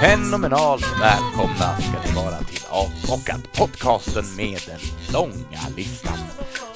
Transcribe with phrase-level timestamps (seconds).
[0.00, 4.80] Fenomenalt välkomna ska ni vara till Avbockat, podcasten med den
[5.12, 6.18] långa listan.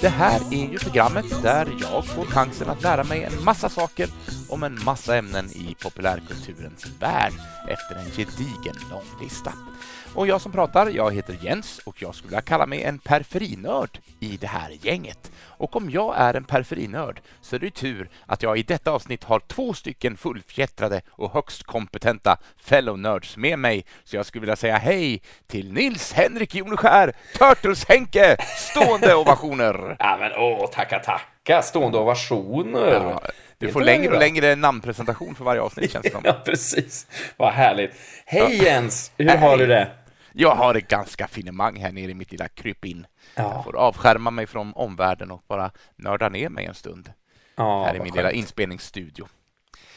[0.00, 4.08] Det här är ju programmet där jag får chansen att lära mig en massa saker
[4.48, 7.32] om en massa ämnen i populärkulturens värld
[7.68, 9.52] efter en gedigen lång lista.
[10.14, 13.98] Och jag som pratar, jag heter Jens och jag skulle vilja kalla mig en periferinörd
[14.20, 15.32] i det här gänget.
[15.59, 19.24] Och om jag är en periferinörd så är det tur att jag i detta avsnitt
[19.24, 23.84] har två stycken fullfjättrade och högst kompetenta fellow nerds med mig.
[24.04, 29.88] Så jag skulle vilja säga hej till Nils Henrik Joneskär, Turtles-Henke, stående ovationer.
[29.98, 32.92] Ja men åh, tacka tacka, stående ovationer.
[32.92, 33.20] Ja,
[33.59, 36.20] du får längre och längre namnpresentation för varje avsnitt känns det som.
[36.24, 37.06] ja, precis.
[37.37, 37.90] Vad härligt.
[38.27, 39.90] Hej Jens, hur har du det?
[40.32, 43.07] Jag har ett ganska finemang här nere i mitt lilla krypin.
[43.35, 43.43] Ja.
[43.54, 47.12] Jag får avskärma mig från omvärlden och bara nörda ner mig en stund.
[47.57, 48.16] Ja, här i min skönt.
[48.16, 49.29] lilla inspelningsstudio.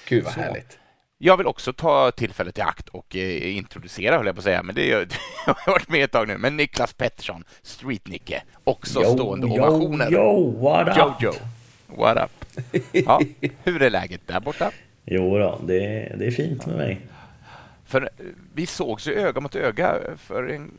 [0.07, 0.39] Gud vad Så.
[0.39, 0.79] härligt.
[1.23, 4.63] Jag vill också ta tillfället i akt och eh, introducera, höll jag på att säga,
[4.63, 5.07] men det jag
[5.45, 10.11] har varit med ett tag nu, men Niklas Pettersson, Street-Nicke, också yo, stående yo, ovationer.
[10.11, 11.21] Yo, what up?
[11.21, 11.33] Jojo,
[11.87, 12.61] what up?
[12.91, 13.21] Ja,
[13.63, 14.71] hur är läget där borta?
[15.05, 17.01] Jo då, det, det är fint med mig.
[17.85, 18.09] För
[18.53, 20.71] vi sågs ju öga mot öga för, en,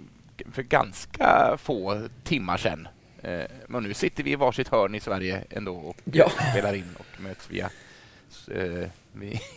[0.53, 2.89] för ganska få timmar sedan.
[3.23, 6.31] Eh, men nu sitter vi i varsitt hörn i Sverige ändå och ja.
[6.51, 7.70] spelar in och möts via
[8.48, 8.88] eh,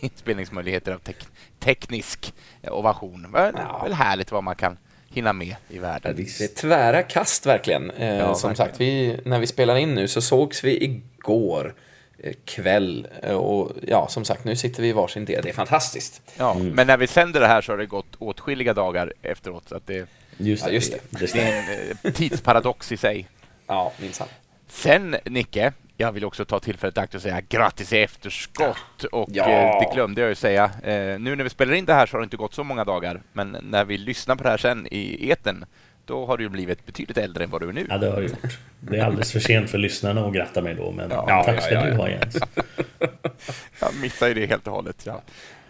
[0.00, 1.16] inspelningsmöjligheter av tek
[1.58, 2.34] teknisk
[2.70, 3.32] ovation.
[3.32, 3.80] Det är ja.
[3.82, 6.16] väl härligt vad man kan hinna med i världen.
[6.16, 7.90] Det är tvära kast verkligen.
[7.90, 8.68] Eh, ja, som verkligen.
[8.68, 11.74] sagt, vi, när vi spelar in nu så sågs vi igår
[12.18, 13.08] Eh, kväll.
[13.22, 15.42] Eh, och ja, som sagt, nu sitter vi i varsin del.
[15.42, 16.22] Det är fantastiskt.
[16.36, 16.68] Ja, mm.
[16.68, 19.68] Men när vi sänder det här så har det gått åtskilliga dagar efteråt.
[19.68, 21.00] Så att det, just det, just det.
[21.10, 23.28] det, det är en eh, tidsparadox i sig.
[23.66, 24.28] Ja, minsann.
[24.68, 29.04] Sen, Nicke, jag vill också ta tillfället i akt och säga grattis i efterskott.
[29.12, 29.46] Och ja.
[29.80, 30.70] det glömde jag ju säga.
[31.18, 33.22] Nu när vi spelar in det här så har det inte gått så många dagar.
[33.32, 35.64] Men när vi lyssnar på det här sen i eten
[36.04, 37.86] då har du blivit betydligt äldre än vad du är nu.
[37.88, 38.58] Ja, det har du gjort.
[38.80, 41.74] Det är alldeles för sent för lyssnarna att gratta mig då, men ja, tack ska
[41.74, 42.36] ja, ja, du ha Jens.
[43.80, 45.02] Jag missade det helt och hållet.
[45.06, 45.22] Ja.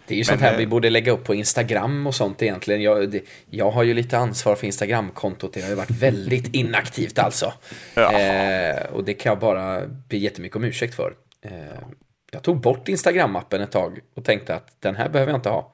[0.07, 2.81] Det är ju men, sånt här vi borde lägga upp på Instagram och sånt egentligen.
[2.81, 5.53] Jag, det, jag har ju lite ansvar för Instagramkontot.
[5.53, 7.53] Det har ju varit väldigt inaktivt alltså.
[7.95, 11.13] Eh, och det kan jag bara be jättemycket om ursäkt för.
[11.41, 11.51] Eh,
[12.31, 15.73] jag tog bort Instagram-appen ett tag och tänkte att den här behöver jag inte ha.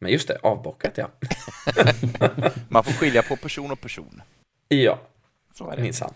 [0.00, 1.10] Men just det, avbockat ja.
[2.68, 4.22] Man får skilja på person och person.
[4.68, 4.98] Ja,
[5.54, 5.82] så är det.
[5.82, 6.12] Minsann.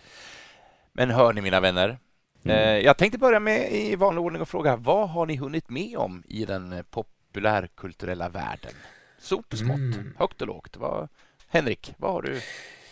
[0.93, 1.99] Men hör ni mina vänner,
[2.45, 2.57] mm.
[2.57, 5.97] Eh, jag tänkte börja med i vanlig ordning och fråga vad har ni hunnit med
[5.97, 6.85] om i den
[7.37, 8.73] populärkulturella världen?
[9.19, 10.15] Stort och smått, mm.
[10.19, 10.77] högt och lågt.
[10.77, 11.09] Vad,
[11.49, 12.41] Henrik, vad har du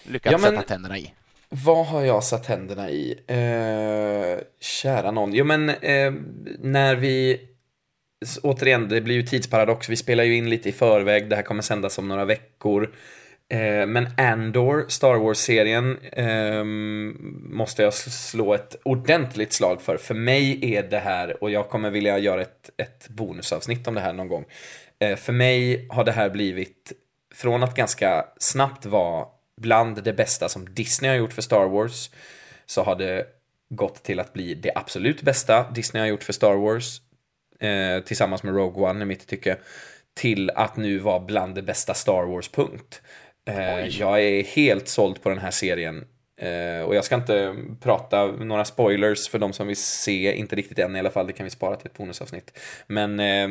[0.02, 1.14] lyckats ja, men, sätta tänderna i?
[1.48, 3.20] Vad har jag satt tänderna i?
[3.26, 5.34] Eh, kära någon.
[5.34, 6.12] Jo, men eh,
[6.58, 7.40] när vi
[8.42, 9.88] återigen, det blir ju tidsparadox.
[9.88, 11.28] Vi spelar ju in lite i förväg.
[11.28, 12.94] Det här kommer sändas om några veckor.
[13.48, 16.64] Eh, men Andor, Star Wars-serien, eh,
[17.54, 19.96] måste jag slå ett ordentligt slag för.
[19.96, 24.00] För mig är det här, och jag kommer vilja göra ett, ett bonusavsnitt om det
[24.00, 24.44] här någon gång.
[24.98, 26.92] Eh, för mig har det här blivit,
[27.34, 29.26] från att ganska snabbt vara
[29.60, 32.10] bland det bästa som Disney har gjort för Star Wars,
[32.66, 33.26] så har det
[33.68, 37.00] gått till att bli det absolut bästa Disney har gjort för Star Wars
[37.60, 39.56] eh, tillsammans med Rogue One i mitt tycke,
[40.14, 43.02] till att nu vara bland det bästa Star Wars, punkt.
[43.44, 46.04] Eh, jag är helt såld på den här serien.
[46.36, 50.78] Eh, och jag ska inte prata några spoilers för de som vill se, inte riktigt
[50.78, 52.58] än i alla fall, det kan vi spara till ett bonusavsnitt.
[52.86, 53.48] Men eh,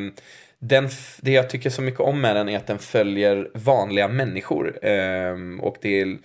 [0.58, 0.88] den,
[1.20, 4.86] det jag tycker så mycket om med den är att den följer vanliga människor.
[4.86, 6.18] Eh, och det är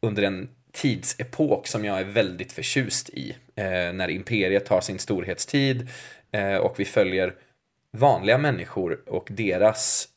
[0.00, 3.36] under en tidsepok som jag är väldigt förtjust i.
[3.54, 5.88] Eh, när imperiet har sin storhetstid
[6.60, 7.34] och vi följer
[7.92, 10.08] vanliga människor och deras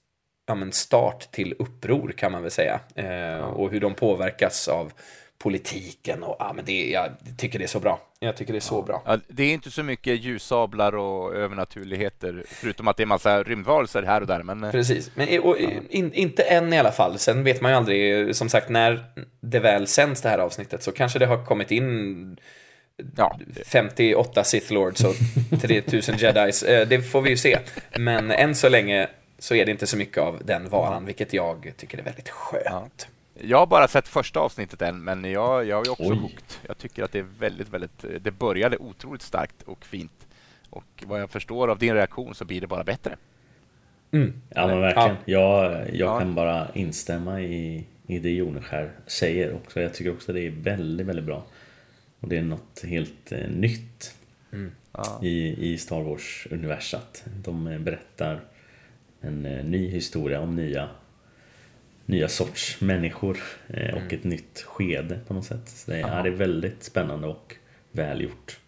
[0.49, 2.79] ja, men start till uppror kan man väl säga.
[2.95, 4.91] Eh, och hur de påverkas av
[5.37, 7.99] politiken och ja, men det, jag tycker det är så bra.
[8.19, 8.81] Jag tycker det är så ja.
[8.81, 9.03] bra.
[9.05, 14.03] Ja, det är inte så mycket ljussablar och övernaturligheter, förutom att det är massa rymdvarelser
[14.03, 14.43] här och där.
[14.43, 14.63] Men...
[14.63, 15.57] Eh, Precis, men och,
[15.89, 17.19] in, inte än i alla fall.
[17.19, 19.03] Sen vet man ju aldrig, som sagt, när
[19.39, 22.37] det väl sänds det här avsnittet så kanske det har kommit in
[23.15, 25.15] ja, 58 Sith Lords och
[25.61, 26.63] 3000 Jedis.
[26.63, 27.59] Eh, det får vi ju se.
[27.97, 29.07] Men än så länge
[29.39, 33.07] så är det inte så mycket av den varan, vilket jag tycker är väldigt skönt.
[33.07, 33.15] Ja.
[33.41, 36.43] Jag har bara sett första avsnittet än, men jag, jag är också hooked.
[36.67, 38.05] Jag tycker att det är väldigt, väldigt...
[38.21, 40.27] Det började otroligt starkt och fint.
[40.69, 43.17] Och vad jag förstår av din reaktion så blir det bara bättre.
[44.11, 44.41] Mm.
[44.49, 45.17] Ja men verkligen.
[45.25, 45.63] Ja.
[45.65, 46.19] Jag, jag ja.
[46.19, 49.81] kan bara instämma i, i det Joneskär säger också.
[49.81, 51.43] Jag tycker också det är väldigt, väldigt bra.
[52.19, 54.15] Och det är något helt eh, nytt
[54.53, 54.71] mm.
[54.91, 55.19] ja.
[55.23, 57.23] i, i Star Wars-universat.
[57.43, 58.41] De berättar
[59.21, 60.89] en eh, ny historia om nya
[62.05, 63.37] nya sorts människor
[63.67, 64.15] eh, och mm.
[64.15, 65.69] ett nytt skede på något sätt.
[65.69, 67.55] Så det, är, det är väldigt spännande och
[67.91, 68.59] välgjort.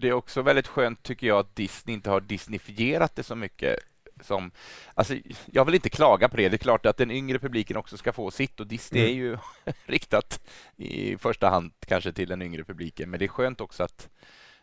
[0.00, 3.78] Det är också väldigt skönt tycker jag att Disney inte har disneyfierat det så mycket
[4.20, 4.50] som,
[4.94, 5.14] alltså,
[5.46, 6.48] jag vill inte klaga på det.
[6.48, 9.12] Det är klart att den yngre publiken också ska få sitt och Disney mm.
[9.12, 9.38] är ju
[9.86, 10.40] riktat
[10.76, 13.10] i första hand kanske till den yngre publiken.
[13.10, 14.08] Men det är skönt också att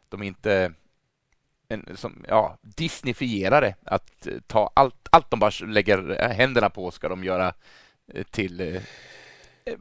[0.10, 0.74] de inte
[1.74, 3.76] en, som, ja, Disneyfierar det.
[3.84, 7.54] Att ta allt, allt de bara lägger händerna på ska de göra
[8.14, 8.82] eh, till eh,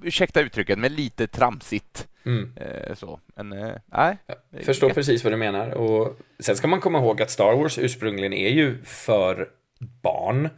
[0.03, 2.09] ursäkta uttrycket, men lite tramsigt.
[2.27, 2.53] Mm.
[2.57, 3.21] Eh, så.
[3.37, 4.17] Men, eh, nej.
[4.51, 5.71] Jag förstår precis vad du menar.
[5.71, 9.49] Och sen ska man komma ihåg att Star Wars ursprungligen är ju för
[10.03, 10.49] barn.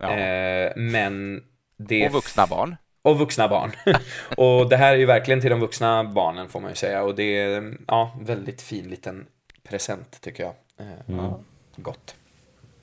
[0.00, 0.12] Ja.
[0.12, 1.42] Eh, men
[1.76, 2.06] det...
[2.06, 2.76] Och vuxna barn.
[3.02, 3.72] Och vuxna barn.
[4.36, 7.02] och det här är ju verkligen till de vuxna barnen får man ju säga.
[7.02, 9.26] Och det är ja, väldigt fin liten
[9.68, 10.54] present tycker jag.
[10.78, 11.16] Eh, mm.
[11.16, 11.40] ja,
[11.76, 12.14] gott.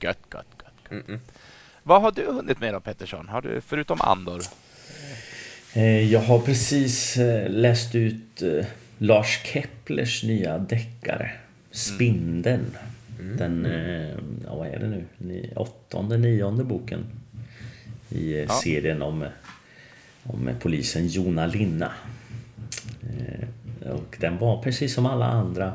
[0.00, 0.90] Gött, gött, gött.
[0.90, 1.18] Mm -mm.
[1.82, 3.28] Vad har du hunnit med då Pettersson?
[3.28, 4.42] Har du, förutom Andor?
[5.74, 8.42] Eh, jag har precis eh, läst ut
[8.98, 11.30] Lars Keplers nya deckare
[11.70, 12.76] Spindeln.
[13.20, 13.36] Mm.
[13.36, 13.66] Den,
[14.44, 17.06] ja, vad är det nu, åttonde, nionde boken
[18.08, 18.48] i ja.
[18.48, 19.24] serien om,
[20.22, 21.92] om polisen Jona Linna.
[23.90, 25.72] Och den var precis som alla andra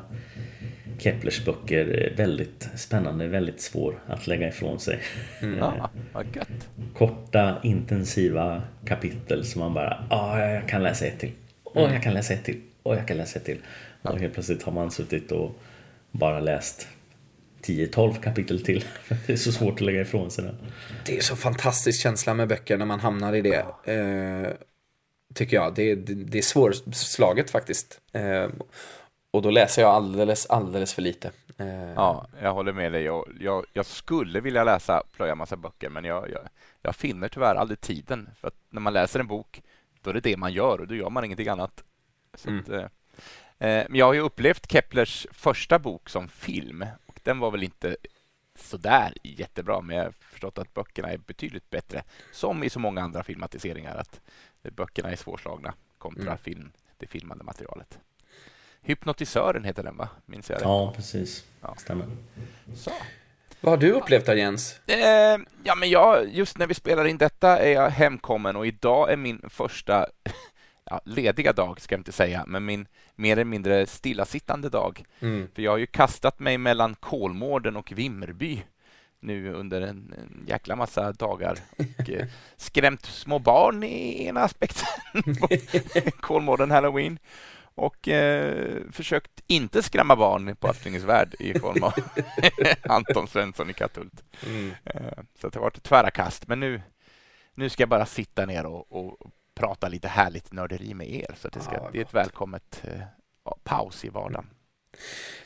[0.97, 4.99] Keplers böcker väldigt spännande, väldigt svår att lägga ifrån sig.
[5.41, 5.57] Mm.
[5.57, 6.69] Ja, vad gött.
[6.94, 11.31] Korta, intensiva kapitel som man bara, ja, jag kan läsa ett till.
[11.63, 12.61] Och jag kan läsa ett till.
[12.83, 13.57] Och jag kan läsa ett till.
[14.01, 15.59] Och helt plötsligt har man suttit och
[16.11, 16.88] bara läst
[17.61, 18.85] 10-12 kapitel till.
[19.27, 20.55] Det är så svårt att lägga ifrån sig den.
[21.05, 23.91] Det är så fantastisk känsla med böcker när man hamnar i det.
[23.94, 24.51] Eh,
[25.33, 25.75] tycker jag.
[25.75, 28.01] Det, det, det är svårslaget faktiskt.
[28.13, 28.47] Eh,
[29.38, 31.31] och då läser jag alldeles, alldeles för lite.
[31.57, 33.04] Eh, ja, jag håller med dig.
[33.04, 36.42] Jag, jag, jag skulle vilja läsa plöja massa böcker, men jag, jag,
[36.81, 38.30] jag finner tyvärr aldrig tiden.
[38.39, 39.62] För att när man läser en bok,
[40.01, 41.84] då är det det man gör och då gör man ingenting annat.
[42.48, 42.60] Mm.
[42.60, 47.40] att, eh, eh men jag har ju upplevt Keplers första bok som film och den
[47.40, 47.95] var väl inte
[48.56, 53.01] sådär jättebra, men jag har förstått att böckerna är betydligt bättre, som i så många
[53.01, 54.22] andra filmatiseringar, att
[54.62, 56.38] böckerna är svårslagna kontra mm.
[56.38, 58.00] film, det filmade materialet.
[58.88, 60.10] Hypnotisören heter den, va?
[60.25, 60.63] Minns jag det?
[60.63, 61.45] Ja, precis.
[61.62, 61.75] Ja.
[61.78, 62.06] Stämmer.
[62.75, 62.92] Så.
[63.62, 64.80] Vad har du upplevt där, Jens?
[64.88, 69.12] Eh, ja, men jag, just när vi spelar in detta är jag hemkommen och idag
[69.12, 70.07] är min första
[70.84, 75.04] ja, lediga dag, ska jag inte säga, men min mer eller mindre stillasittande dag.
[75.19, 75.48] Mm.
[75.56, 78.63] För jag har ju kastat mig mellan Kolmården och Vimmerby
[79.19, 82.25] nu under en, en jäkla massa dagar och eh,
[82.57, 84.88] skrämt små barn i ena aspekten
[85.24, 85.48] på
[86.19, 87.19] Kolmården Halloween
[87.77, 91.94] och eh, försökt inte skrämma barn på Astringens värld i form av
[92.94, 94.24] Anton Svensson i Katthult.
[94.45, 94.71] Mm.
[94.85, 96.47] Eh, så det har varit tvära kast.
[96.47, 96.81] Men nu,
[97.53, 101.35] nu ska jag bara sitta ner och, och prata lite härligt nörderi med er.
[101.38, 103.01] Så det, ska, ja, det är ett välkommet eh,
[103.63, 104.50] paus i vardagen.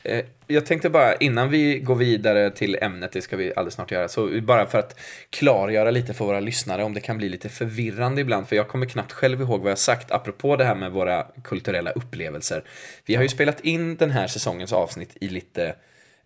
[0.02, 3.90] Eh, jag tänkte bara innan vi går vidare till ämnet, det ska vi alldeles snart
[3.90, 7.48] göra, så bara för att klargöra lite för våra lyssnare om det kan bli lite
[7.48, 10.92] förvirrande ibland, för jag kommer knappt själv ihåg vad jag sagt apropå det här med
[10.92, 12.64] våra kulturella upplevelser.
[13.06, 15.74] Vi har ju spelat in den här säsongens avsnitt i lite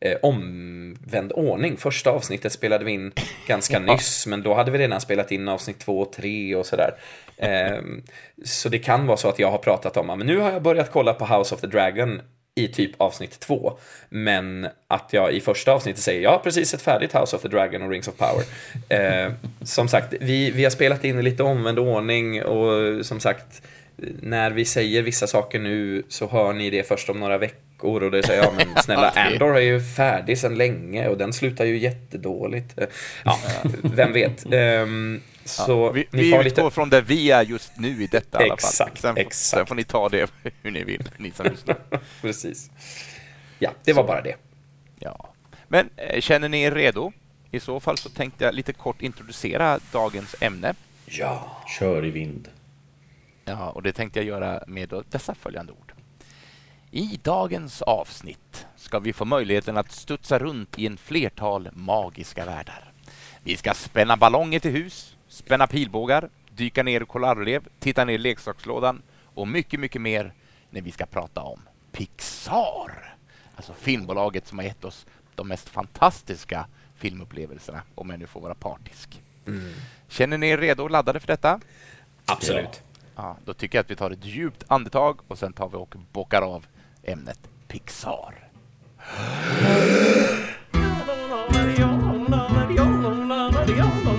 [0.01, 1.77] eh, omvänd ordning.
[1.77, 3.13] Första avsnittet spelade vi in
[3.47, 6.95] ganska nyss, men då hade vi redan spelat in avsnitt två och tre och sådär.
[7.37, 7.81] Eh,
[8.45, 10.93] så det kan vara så att jag har pratat om, men nu har jag börjat
[10.93, 12.21] kolla på House of the Dragon
[12.59, 13.79] i typ avsnitt två.
[14.09, 17.49] Men att jag i första avsnittet säger jag har precis ett färdigt House of the
[17.49, 18.45] Dragon och Rings of Power.
[18.89, 19.33] Eh,
[19.63, 23.63] som sagt, vi, vi har spelat in i lite omvänd ordning och som sagt,
[24.23, 28.11] när vi säger vissa saker nu så hör ni det först om några veckor och
[28.11, 31.79] det säger ja men snälla Andor är ju färdig sedan länge och den slutar ju
[31.79, 32.79] jättedåligt.
[33.25, 33.39] Ja,
[33.83, 34.47] vem vet.
[34.53, 36.71] Um, så vi vi utgår lite...
[36.71, 38.91] från där vi är just nu i detta i alla fall.
[38.97, 39.35] Sen, exakt.
[39.35, 40.31] sen får ni ta det
[40.63, 41.77] hur ni vill, ni som lyssnar.
[42.21, 42.71] Precis.
[43.59, 44.07] Ja, det var Så.
[44.07, 44.37] bara det.
[44.99, 45.29] Ja.
[45.69, 47.13] Men eh, känner ni er redo?
[47.51, 50.75] I så fall så tänkte jag lite kort introducera dagens ämne.
[51.07, 51.63] Ja.
[51.79, 52.49] Kör i vind.
[53.45, 55.93] Ja, och det tänkte jag göra med dessa följande ord.
[56.91, 62.93] I dagens avsnitt ska vi få möjligheten att studsa runt i en flertal magiska världar.
[63.43, 68.19] Vi ska spänna ballonger till hus, spänna pilbågar, dyka ner i Kolarlev, titta ner i
[68.19, 70.33] leksakslådan och mycket, mycket mer
[70.71, 71.61] när vi ska prata om
[71.93, 73.17] Pixar.
[73.57, 76.67] Alltså filmbolaget som har gett oss de mest fantastiska
[76.97, 79.23] filmupplevelserna, om jag nu får vara partisk.
[79.47, 79.73] Mm.
[80.09, 81.61] Känner ni er redo och laddade för detta?
[82.27, 82.83] Absolut.
[83.17, 85.95] Ja, då tycker jag att vi tar ett djupt andetag och sen tar vi och
[86.13, 86.67] bockar av
[87.03, 88.35] ämnet Pixar.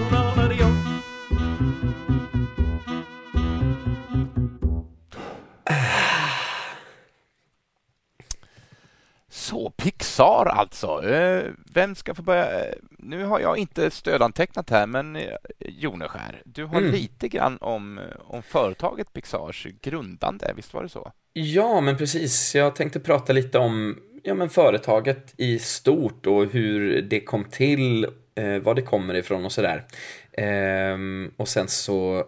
[9.48, 11.10] Så, Pixar alltså.
[11.10, 12.66] Eh, vem ska få börja?
[12.66, 15.24] Eh, nu har jag inte stödantecknat här, men eh,
[15.60, 16.92] Joneskär, du har mm.
[16.92, 21.12] lite grann om, om företaget Pixars grundande, visst var det så?
[21.34, 22.56] Ja, men precis.
[22.56, 28.08] Jag tänkte prata lite om ja, men företaget i stort och hur det kom till,
[28.36, 29.86] eh, var det kommer ifrån och sådär.
[30.32, 30.98] Eh,
[31.38, 32.26] och sen så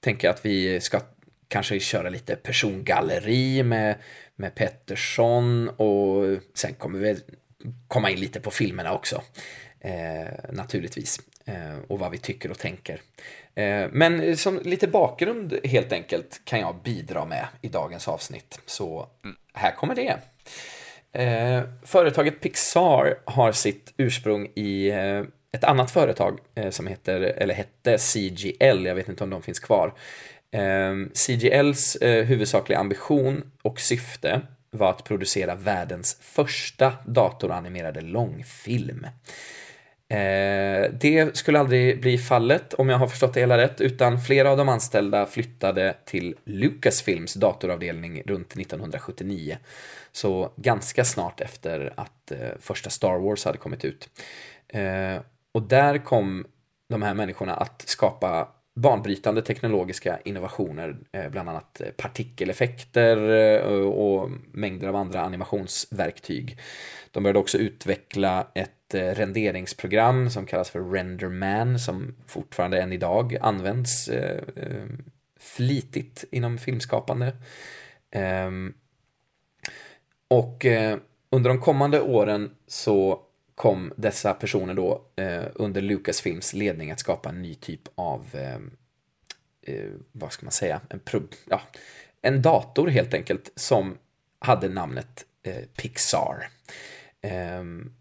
[0.00, 1.00] tänker jag att vi ska
[1.52, 3.96] kanske köra lite persongalleri med,
[4.36, 7.16] med Pettersson och sen kommer vi
[7.88, 9.22] komma in lite på filmerna också.
[9.80, 11.20] Eh, naturligtvis.
[11.44, 13.00] Eh, och vad vi tycker och tänker.
[13.54, 18.60] Eh, men som lite bakgrund helt enkelt kan jag bidra med i dagens avsnitt.
[18.66, 19.08] Så
[19.54, 20.18] här kommer det.
[21.22, 27.54] Eh, företaget Pixar har sitt ursprung i eh, ett annat företag eh, som heter, eller
[27.54, 29.94] hette CGL, jag vet inte om de finns kvar.
[30.52, 34.40] Eh, CGLs eh, huvudsakliga ambition och syfte
[34.70, 39.06] var att producera världens första datoranimerade långfilm.
[40.12, 44.50] Eh, det skulle aldrig bli fallet om jag har förstått det hela rätt, utan flera
[44.50, 49.58] av de anställda flyttade till Lucasfilms datoravdelning runt 1979.
[50.12, 54.08] Så ganska snart efter att eh, första Star Wars hade kommit ut.
[54.68, 56.46] Eh, och där kom
[56.88, 64.30] de här människorna att skapa banbrytande teknologiska innovationer, eh, bland annat eh, partikeleffekter eh, och
[64.52, 66.58] mängder av andra animationsverktyg.
[67.10, 74.10] De började också utveckla ett renderingsprogram som kallas för RenderMan som fortfarande än idag används
[75.40, 77.32] flitigt inom filmskapande.
[78.10, 78.74] Ehm,
[80.28, 80.66] och
[81.30, 83.22] under de kommande åren så
[83.62, 88.58] kom dessa personer då eh, under Lucasfilms ledning att skapa en ny typ av, eh,
[89.74, 91.00] eh, vad ska man säga, en,
[91.46, 91.60] ja,
[92.22, 93.98] en dator helt enkelt som
[94.38, 95.24] hade namnet
[95.76, 96.48] Pixar.
[97.20, 97.92] Ehm,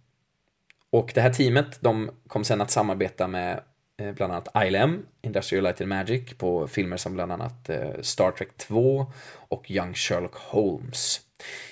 [0.90, 3.64] och det här teamet, de kom sen att samarbeta med
[3.98, 8.32] eh, bland annat ILM, Industrial Light and Magic, på filmer som bland annat eh, Star
[8.32, 11.22] Trek 2 och Young Sherlock Holmes.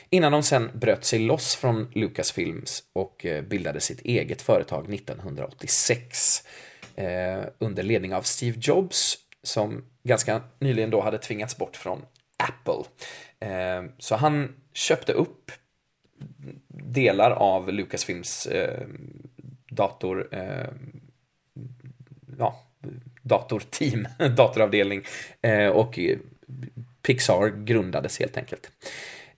[0.09, 6.43] Innan de sen bröt sig loss från Lucasfilms och eh, bildade sitt eget företag 1986
[6.95, 12.05] eh, under ledning av Steve Jobs som ganska nyligen då hade tvingats bort från
[12.37, 12.83] Apple.
[13.39, 15.51] Eh, så han köpte upp
[16.67, 18.87] delar av Lucasfilms eh,
[19.69, 20.69] dator, eh,
[22.37, 22.63] ja,
[23.21, 25.03] datorteam, datoravdelning
[25.41, 25.99] eh, och
[27.01, 28.71] Pixar grundades helt enkelt.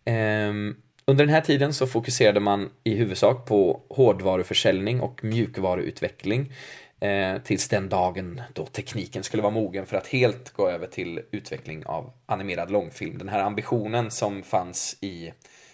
[0.06, 6.52] Ehm, under den här tiden så fokuserade man i huvudsak på hårdvaruförsäljning och mjukvaruutveckling
[7.00, 11.22] eh, tills den dagen då tekniken skulle vara mogen för att helt gå över till
[11.32, 13.18] utveckling av animerad långfilm.
[13.18, 15.34] Den här ambitionen som fanns i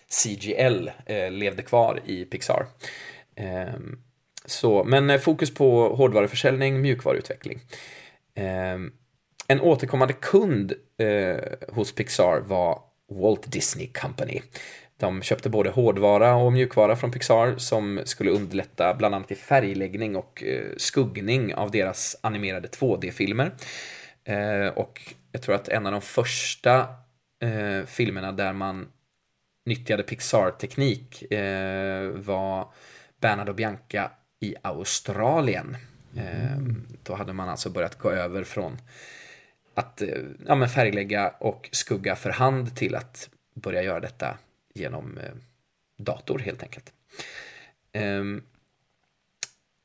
[0.10, 2.66] CGL eh, levde kvar i Pixar.
[3.36, 3.74] Eh,
[4.46, 7.60] så, men eh, fokus på hårdvaruförsäljning, mjukvaruutveckling.
[8.36, 8.92] Ehm,
[9.48, 11.38] en återkommande kund eh,
[11.70, 14.42] hos Pixar var Walt Disney Company.
[14.98, 20.16] De köpte både hårdvara och mjukvara från Pixar som skulle underlätta bland annat i färgläggning
[20.16, 23.52] och eh, skuggning av deras animerade 2D-filmer.
[24.24, 26.80] Eh, och jag tror att en av de första
[27.42, 28.88] eh, filmerna där man
[29.66, 31.24] nyttjade Pixar-teknik
[32.14, 32.68] var
[33.22, 35.78] Bernard och Bianca i Australien.
[36.16, 36.58] Eh,
[37.04, 38.78] då hade man alltså börjat gå över från
[39.78, 40.10] att eh,
[40.48, 44.38] ja, men färglägga och skugga för hand till att börja göra detta
[44.74, 45.34] genom eh,
[45.98, 46.94] dator helt enkelt.
[47.94, 48.44] Ehm,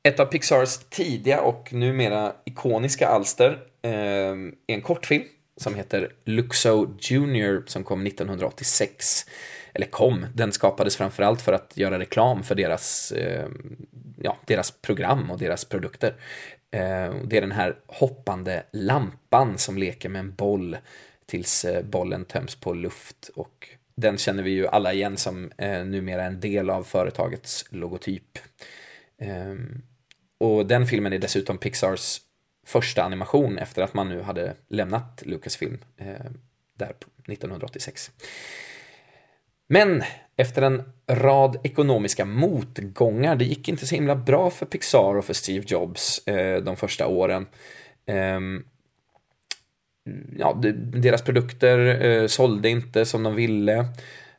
[0.03, 5.25] ett av Pixars tidiga och numera ikoniska alster ehm, är en kortfilm
[5.57, 9.27] som heter Luxo Junior som kom 1986
[9.75, 13.87] eller kom, den skapades framförallt för att göra reklam för deras, ehm,
[14.23, 16.15] ja, deras program och deras produkter.
[16.73, 20.77] Eh, det är den här hoppande lampan som leker med en boll
[21.27, 25.85] tills eh, bollen töms på luft och den känner vi ju alla igen som eh,
[25.85, 28.39] numera en del av företagets logotyp.
[29.19, 29.55] Eh,
[30.39, 32.21] och den filmen är dessutom Pixars
[32.67, 36.31] första animation efter att man nu hade lämnat Lucasfilm eh,
[36.79, 36.95] där
[37.27, 38.11] 1986.
[39.73, 40.03] Men
[40.37, 45.35] efter en rad ekonomiska motgångar, det gick inte så himla bra för Pixar och för
[45.35, 47.47] Steve Jobs eh, de första åren.
[48.07, 48.41] Eh,
[50.39, 53.87] ja, deras produkter eh, sålde inte som de ville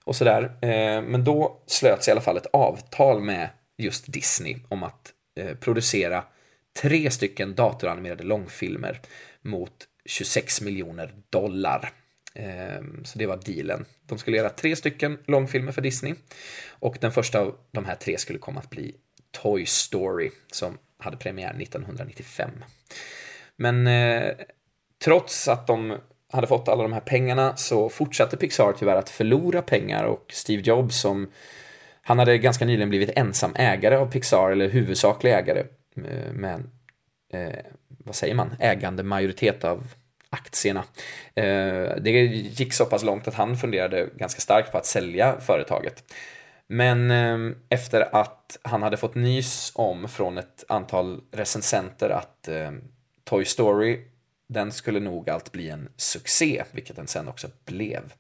[0.03, 0.43] och sådär.
[0.61, 5.55] Eh, men då slöts i alla fall ett avtal med just Disney om att eh,
[5.55, 6.23] producera
[6.81, 8.99] tre stycken datoranimerade långfilmer
[9.41, 9.73] mot
[10.05, 12.02] 26 miljoner dollar.
[12.35, 13.85] Ehm, så det var dealen.
[14.05, 16.13] De skulle göra tre stycken långfilmer för Disney.
[16.69, 18.95] Och den första av de här tre skulle komma att bli
[19.31, 22.49] Toy Story som hade premiär 1995.
[23.55, 24.31] Men eh,
[25.03, 25.97] trots att de
[26.31, 30.61] hade fått alla de här pengarna så fortsatte Pixar tyvärr att förlora pengar och Steve
[30.61, 31.31] Jobs som
[32.01, 35.63] han hade ganska nyligen blivit ensam ägare av Pixar, eller huvudsaklig ägare
[35.97, 36.63] eh, med,
[37.33, 39.93] eh, vad säger man, ägande majoritet av
[40.33, 40.83] aktierna.
[41.35, 42.11] Eh, det
[42.59, 46.03] gick så pass långt att han funderade ganska starkt på att sälja företaget.
[46.67, 52.71] Men eh, efter att han hade fått nys om från ett antal recensenter att eh,
[53.23, 53.99] Toy Story,
[54.47, 58.13] den skulle nog allt bli en succé, vilket den sen också blev.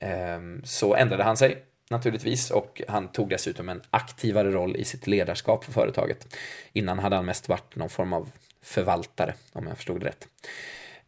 [0.00, 5.06] Ehm, så ändrade han sig naturligtvis och han tog dessutom en aktivare roll i sitt
[5.06, 6.36] ledarskap för företaget.
[6.72, 8.30] Innan hade han mest varit någon form av
[8.62, 10.28] förvaltare, om jag förstod det rätt.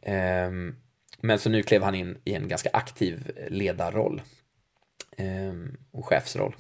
[0.04, 0.74] Ehm,
[1.20, 4.22] men så nu klev han in i en ganska aktiv ledarroll
[5.16, 6.56] ehm, och chefsroll.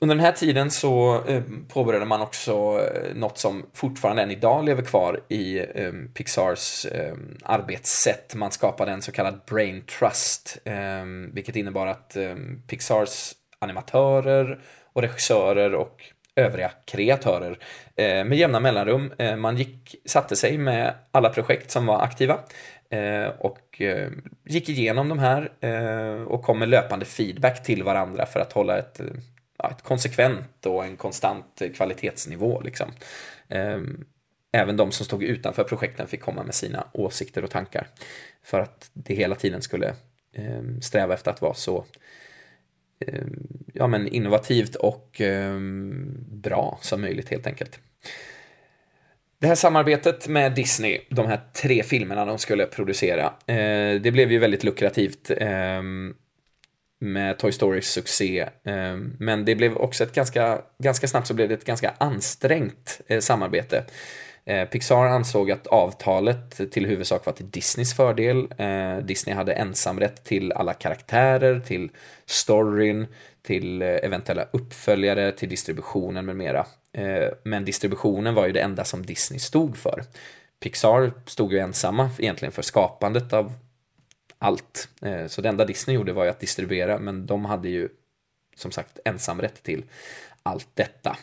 [0.00, 4.64] Under den här tiden så eh, påbörjade man också eh, något som fortfarande än idag
[4.64, 6.86] lever kvar i ehm, Pixars
[7.42, 8.34] arbetssätt.
[8.34, 10.58] Man skapade en så kallad brain trust,
[11.32, 12.16] vilket innebar att
[12.66, 14.60] Pixars animatörer
[14.92, 17.58] och regissörer och övriga kreatörer
[17.96, 19.12] eh, med jämna mellanrum.
[19.18, 22.40] Eh, man gick, satte sig med alla projekt som var aktiva
[22.90, 24.10] eh, och eh,
[24.44, 28.78] gick igenom de här eh, och kom med löpande feedback till varandra för att hålla
[28.78, 29.00] ett,
[29.58, 32.60] ja, ett konsekvent och en konstant kvalitetsnivå.
[32.60, 32.90] Liksom.
[33.48, 33.80] Eh,
[34.52, 37.88] även de som stod utanför projekten fick komma med sina åsikter och tankar
[38.42, 39.88] för att det hela tiden skulle
[40.32, 42.01] eh, sträva efter att vara så Eh,
[43.08, 45.58] Ehm, ja, men innovativt och eh,
[46.30, 47.80] bra som möjligt helt enkelt.
[49.38, 54.32] Det här samarbetet med Disney, de här tre filmerna de skulle producera, eh, det blev
[54.32, 56.14] ju väldigt lukrativt ehm,
[56.98, 58.48] med Toy Storys succé.
[58.64, 63.00] Ehm, men det blev också ett ganska, ganska snabbt så blev det ett ganska ansträngt
[63.06, 63.84] eh, samarbete.
[64.44, 68.54] Eh, Pixar ansåg att avtalet till huvudsak var till Disneys fördel.
[68.58, 71.90] Eh, Disney hade ensamrätt till alla karaktärer, till
[72.26, 73.06] storyn,
[73.42, 76.66] till eh, eventuella uppföljare, till distributionen med mera.
[77.42, 80.04] Men distributionen var ju det enda som Disney stod för.
[80.60, 83.52] Pixar stod ju ensamma egentligen för skapandet av
[84.38, 84.88] allt.
[85.28, 87.88] Så det enda Disney gjorde var ju att distribuera, men de hade ju
[88.56, 89.84] som sagt ensamrätt till
[90.42, 91.16] allt detta.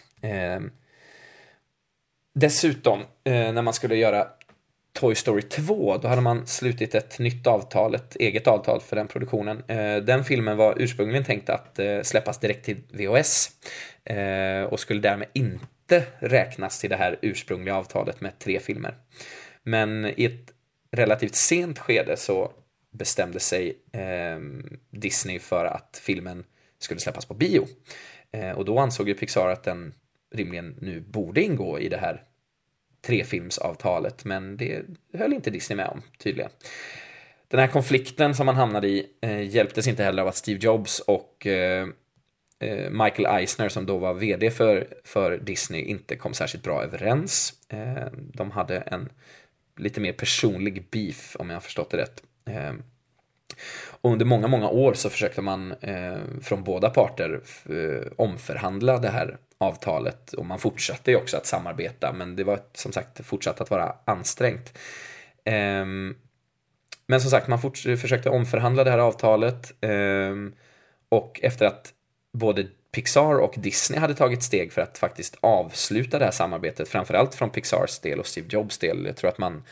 [2.40, 4.28] Dessutom, eh, när man skulle göra
[4.94, 9.08] Toy Story 2, då hade man slutit ett nytt avtal, ett eget avtal för den
[9.08, 9.64] produktionen.
[9.68, 13.50] Eh, den filmen var ursprungligen tänkt att eh, släppas direkt till VHS
[14.04, 18.96] eh, och skulle därmed inte räknas till det här ursprungliga avtalet med tre filmer.
[19.64, 20.54] Men i ett
[20.92, 22.52] relativt sent skede så
[22.92, 26.44] bestämde sig ehm, Disney för att filmen
[26.80, 27.68] skulle släppas på bio.
[28.32, 29.94] Eh, och då ansåg ju Pixar att den
[30.36, 32.24] rimligen nu borde ingå i det här
[33.02, 34.82] trefilmsavtalet, men det
[35.14, 36.52] höll inte Disney med om tydligen.
[37.48, 41.00] Den här konflikten som man hamnade i eh, hjälptes inte heller av att Steve Jobs
[41.00, 41.88] och eh,
[42.60, 47.54] eh Michael Eisner som då var vd för, för Disney inte kom särskilt bra överens.
[47.70, 49.10] Eh, de hade en
[49.78, 52.24] lite mer personlig beef om jag har förstått det rätt.
[52.46, 52.74] Eh,
[54.02, 59.10] och under många, många år så försökte man eh, från båda parter eh, omförhandla det
[59.10, 63.62] här avtalet och man fortsatte ju också att samarbeta men det var som sagt fortsatt
[63.62, 64.78] att vara ansträngt.
[65.46, 66.16] Ehm,
[67.08, 67.60] men som sagt, man
[67.98, 70.54] försökte omförhandla det här avtalet ehm,
[71.10, 71.94] och efter att
[72.34, 77.36] både Pixar och Disney hade tagit steg för att faktiskt avsluta det här samarbetet, framförallt
[77.36, 79.06] från Pixars del och Steve Jobs del.
[79.06, 79.64] Jag tror att man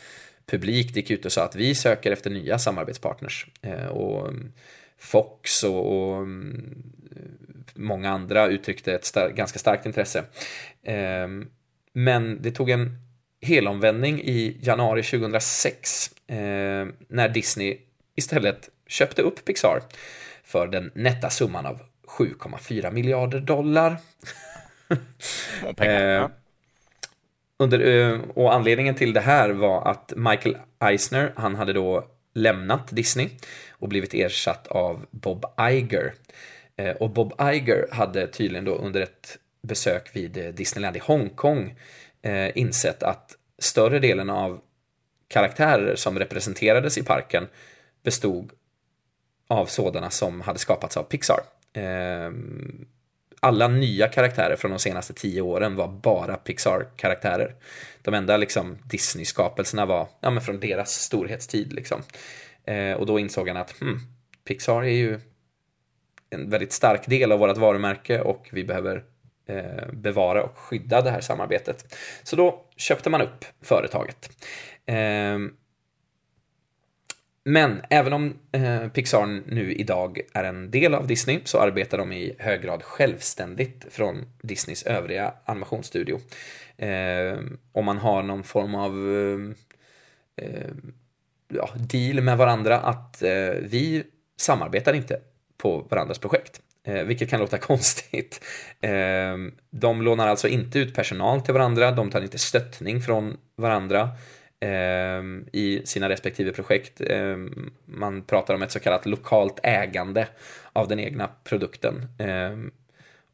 [0.46, 3.48] publikt gick ut och sa att vi söker efter nya samarbetspartners.
[3.62, 4.34] Ehm, och
[5.00, 6.28] Fox och, och
[7.76, 10.24] många andra uttryckte ett star ganska starkt intresse.
[10.84, 11.28] Eh,
[11.94, 12.98] men det tog en
[13.42, 16.38] helomvändning i januari 2006 eh,
[17.08, 17.78] när Disney
[18.16, 19.82] istället köpte upp Pixar
[20.44, 23.98] för den nätta summan av 7,4 miljarder dollar.
[25.76, 26.30] pengar, eh,
[27.60, 32.88] under, eh, och anledningen till det här var att Michael Eisner, han hade då lämnat
[32.92, 33.30] Disney
[33.72, 36.14] och blivit ersatt av Bob Iger
[36.78, 41.76] Eh, och Bob Iger hade tydligen då under ett besök vid eh, Disneyland i Hongkong
[42.22, 44.62] eh, insett att större delen av
[45.28, 47.48] karaktärer som representerades i parken
[48.04, 48.52] bestod
[49.48, 51.40] av sådana som hade skapats av Pixar.
[51.74, 52.32] Eh,
[53.40, 57.56] alla nya karaktärer från de senaste tio åren var bara Pixar-karaktärer.
[58.02, 61.74] De enda liksom Disney-skapelserna var ja, men från deras storhetstid.
[61.74, 62.02] Liksom.
[62.66, 64.00] Eh, och då insåg han att hmm,
[64.46, 65.20] Pixar är ju
[66.30, 69.04] en väldigt stark del av vårt varumärke och vi behöver
[69.46, 71.96] eh, bevara och skydda det här samarbetet.
[72.24, 74.30] Så då köpte man upp företaget.
[74.86, 75.38] Eh,
[77.44, 82.12] men även om eh, Pixar nu idag är en del av Disney så arbetar de
[82.12, 86.20] i hög grad självständigt från Disneys övriga animationsstudio.
[86.78, 87.40] Eh,
[87.72, 88.92] om man har någon form av
[90.38, 90.72] eh, eh,
[91.48, 94.04] ja, deal med varandra att eh, vi
[94.38, 95.20] samarbetar inte
[95.58, 96.62] på varandras projekt.
[96.84, 98.44] Eh, vilket kan låta konstigt.
[98.82, 99.38] Eh,
[99.70, 104.10] de lånar alltså inte ut personal till varandra, de tar inte stöttning från varandra
[104.60, 107.02] eh, i sina respektive projekt.
[107.02, 107.38] Eh,
[107.86, 110.28] man pratar om ett så kallat lokalt ägande
[110.74, 112.08] av den egna produkten.
[112.18, 112.58] Eh,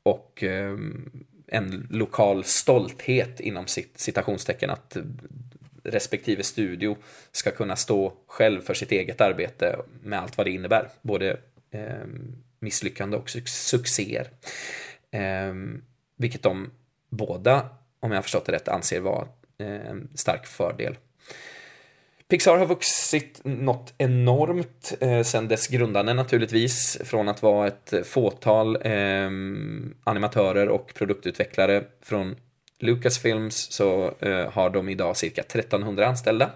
[0.03, 0.77] och eh,
[1.47, 4.97] en lokal stolthet inom sitt citationstecken att
[5.83, 6.97] respektive studio
[7.31, 10.89] ska kunna stå själv för sitt eget arbete med allt vad det innebär.
[11.01, 11.37] Både
[11.73, 14.27] Ehm, misslyckande och succéer.
[15.11, 15.81] Ehm,
[16.17, 16.71] vilket de
[17.09, 20.97] båda, om jag har förstått det rätt, anser vara en stark fördel.
[22.27, 26.97] Pixar har vuxit något enormt eh, sedan dess grundande naturligtvis.
[27.03, 29.29] Från att vara ett fåtal eh,
[30.03, 32.35] animatörer och produktutvecklare från
[32.79, 36.49] Lucasfilms så eh, har de idag cirka 1300 anställda.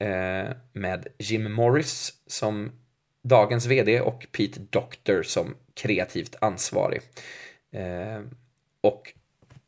[0.00, 2.72] Eh, med Jim Morris som
[3.24, 7.00] dagens vd och Pete Doctor som kreativt ansvarig.
[7.72, 8.22] Eh,
[8.80, 9.12] och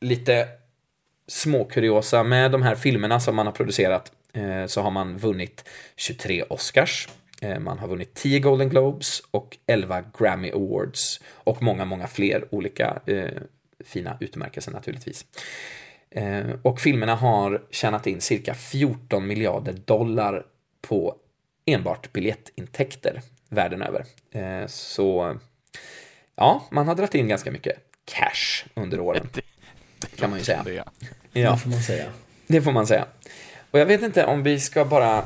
[0.00, 0.48] lite
[1.26, 6.42] småkuriosa med de här filmerna som man har producerat eh, så har man vunnit 23
[6.42, 7.08] Oscars.
[7.42, 12.54] Eh, man har vunnit 10 Golden Globes och 11 Grammy Awards och många, många fler
[12.54, 13.42] olika eh,
[13.84, 15.26] fina utmärkelser naturligtvis.
[16.10, 20.46] Eh, och filmerna har tjänat in cirka 14 miljarder dollar
[20.80, 21.16] på
[21.66, 24.04] enbart biljettintäkter världen över.
[24.30, 25.36] Eh, så
[26.36, 29.28] ja, man har dragit in ganska mycket cash under åren.
[29.32, 29.40] Det,
[29.98, 30.62] det kan man ju säga.
[30.64, 31.50] Det, ja.
[31.52, 32.06] det får man säga.
[32.46, 33.06] Det får man säga.
[33.70, 35.24] Och jag vet inte om vi ska bara...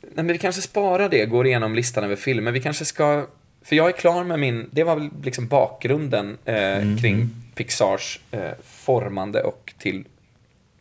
[0.00, 2.52] Nej, men vi kanske sparar det, går igenom listan över filmer.
[2.52, 3.26] Vi kanske ska...
[3.62, 4.68] För jag är klar med min...
[4.72, 6.98] Det var väl liksom bakgrunden eh, mm.
[6.98, 10.04] kring Pixars eh, formande och till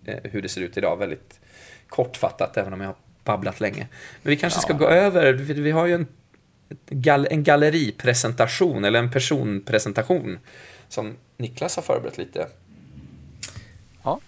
[0.06, 0.98] eh, hur det ser ut idag.
[0.98, 1.40] Väldigt
[1.88, 3.88] kortfattat, även om jag har babblat länge.
[4.22, 4.62] Men vi kanske ja.
[4.62, 6.08] ska gå över, vi har ju en
[7.30, 10.40] en galleripresentation eller en personpresentation
[10.88, 12.48] som Niklas har förberett lite.
[14.04, 14.20] Ja,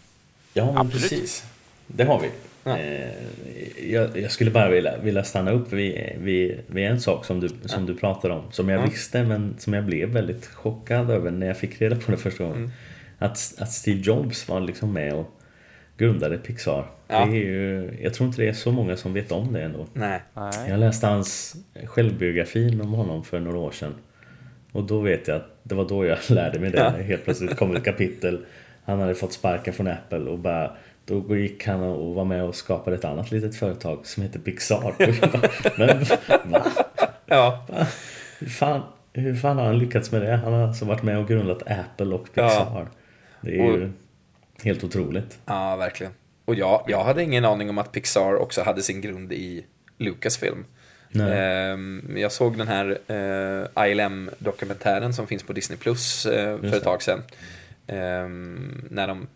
[0.53, 1.09] ja Absolut.
[1.09, 1.45] precis.
[1.87, 2.29] Det har vi.
[2.63, 2.77] Ja.
[2.77, 7.39] Eh, jag, jag, skulle bara vilja, vilja stanna upp vid, vid, vid en sak som
[7.39, 7.79] du, som ja.
[7.79, 8.85] du pratade om, som jag ja.
[8.85, 12.43] visste men som jag blev väldigt chockad över när jag fick reda på det första
[12.43, 12.57] gången.
[12.57, 12.71] Mm.
[13.17, 15.40] Att, att Steve Jobs var liksom med och
[16.01, 16.85] grundade Pixar.
[17.07, 17.25] Ja.
[17.25, 19.85] Det är ju, jag tror inte det är så många som vet om det ändå.
[19.93, 20.21] Nej.
[20.69, 23.95] Jag läste hans självbiografi om honom för några år sedan.
[24.71, 26.77] Och då vet jag att det var då jag lärde mig det.
[26.77, 26.89] Ja.
[26.89, 28.45] Helt plötsligt kom ett kapitel.
[28.83, 30.71] Han hade fått sparken från Apple och bara
[31.05, 34.93] då gick han och var med och skapade ett annat litet företag som heter Pixar.
[35.77, 36.63] Men va?
[37.25, 37.65] Ja.
[37.69, 37.87] Va?
[38.39, 38.81] Hur, fan,
[39.13, 40.35] hur fan har han lyckats med det?
[40.35, 42.67] Han har alltså varit med och grundat Apple och Pixar.
[42.73, 42.85] Ja.
[43.41, 43.91] Det är ju
[44.63, 45.39] helt otroligt.
[45.45, 46.13] Ja, verkligen.
[46.45, 49.65] Och jag, jag hade ingen aning om att Pixar också hade sin grund i
[49.97, 50.65] Lucasfilm.
[51.09, 51.39] Nej.
[51.39, 56.83] Ehm, jag såg den här eh, ILM-dokumentären som finns på Disney Plus eh, för ett
[56.83, 57.23] tag sedan.
[57.87, 59.27] Ehm, när de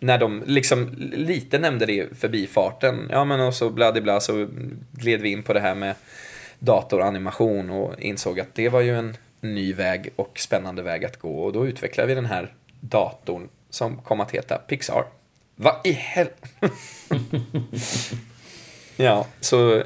[0.00, 3.08] när de liksom lite nämnde det i förbifarten.
[3.10, 4.48] Ja men och så bla så
[4.92, 5.94] gled vi in på det här med
[6.58, 11.44] datoranimation och insåg att det var ju en ny väg och spännande väg att gå
[11.44, 15.04] och då utvecklade vi den här datorn som kom att heta Pixar.
[15.56, 16.48] Vad i helvete?
[18.96, 19.82] ja, så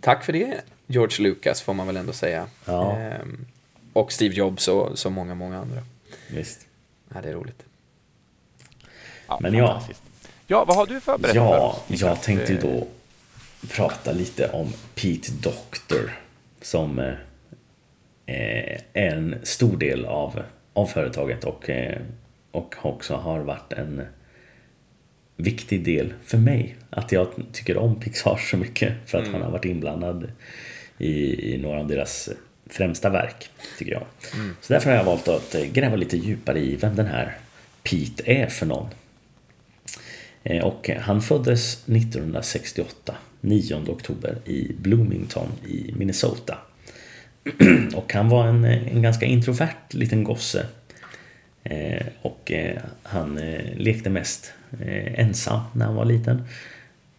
[0.00, 2.46] tack för det George Lucas får man väl ändå säga.
[2.64, 2.96] Ja.
[2.96, 3.46] Ehm,
[3.92, 5.82] och Steve Jobs och så många, många andra.
[6.30, 6.66] Visst.
[7.14, 7.62] Ja, det är roligt.
[9.26, 9.82] Ja, Men ja.
[10.46, 12.86] Ja, vad har du förberett Ja, för jag tänkte ju då
[13.68, 16.18] prata lite om Pete Doctor
[16.62, 17.14] som eh,
[18.26, 22.00] är en stor del av, av företaget och, eh,
[22.50, 24.02] och också har varit en
[25.36, 26.76] viktig del för mig.
[26.90, 29.34] Att jag tycker om Pixar så mycket för att mm.
[29.34, 30.32] han har varit inblandad
[30.98, 32.28] i, i några av deras
[32.66, 34.06] främsta verk, tycker jag.
[34.34, 34.56] Mm.
[34.60, 37.36] Så därför har jag valt att gräva lite djupare i vem den här
[37.82, 38.88] Pete är för någon.
[40.62, 46.58] Och han föddes 1968, 9 oktober, i Bloomington i Minnesota.
[47.94, 50.66] Och han var en, en ganska introvert liten gosse.
[52.22, 52.52] Och
[53.02, 53.34] han
[53.76, 54.52] lekte mest
[55.14, 56.44] ensam när han var liten.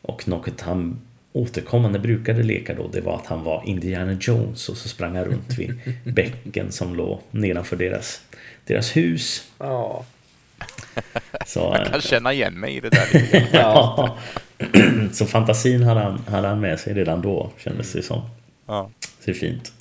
[0.01, 1.01] Och något han
[1.33, 5.25] återkommande brukade leka då, det var att han var Indiana Jones och så sprang han
[5.25, 8.21] runt vid bäcken som låg nedanför deras,
[8.65, 9.47] deras hus.
[9.57, 10.05] Ja.
[11.45, 13.47] Så, Jag kan känna igen mig i det där.
[13.53, 14.17] ja.
[15.11, 18.21] Så fantasin hade han, hade han med sig redan då, kändes det som.
[18.67, 18.89] Ja.
[19.01, 19.73] Så det är fint.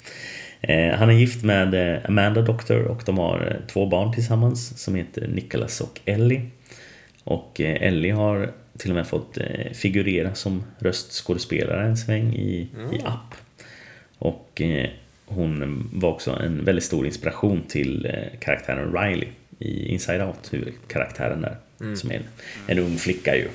[0.63, 4.83] Eh, han är gift med eh, Amanda Doctor och de har eh, två barn tillsammans
[4.83, 6.43] som heter Nicholas och Ellie.
[7.25, 9.39] Och Ellie har till och med fått
[9.73, 12.95] figurera som röstskådespelare en sväng i, mm.
[12.95, 13.35] i app.
[14.19, 14.63] Och
[15.27, 21.57] hon var också en väldigt stor inspiration till karaktären Riley i Inside Out, huvudkaraktären där.
[21.81, 21.97] Mm.
[21.97, 22.23] Som är en,
[22.67, 23.49] en ung flicka ju.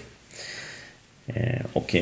[1.73, 1.95] Och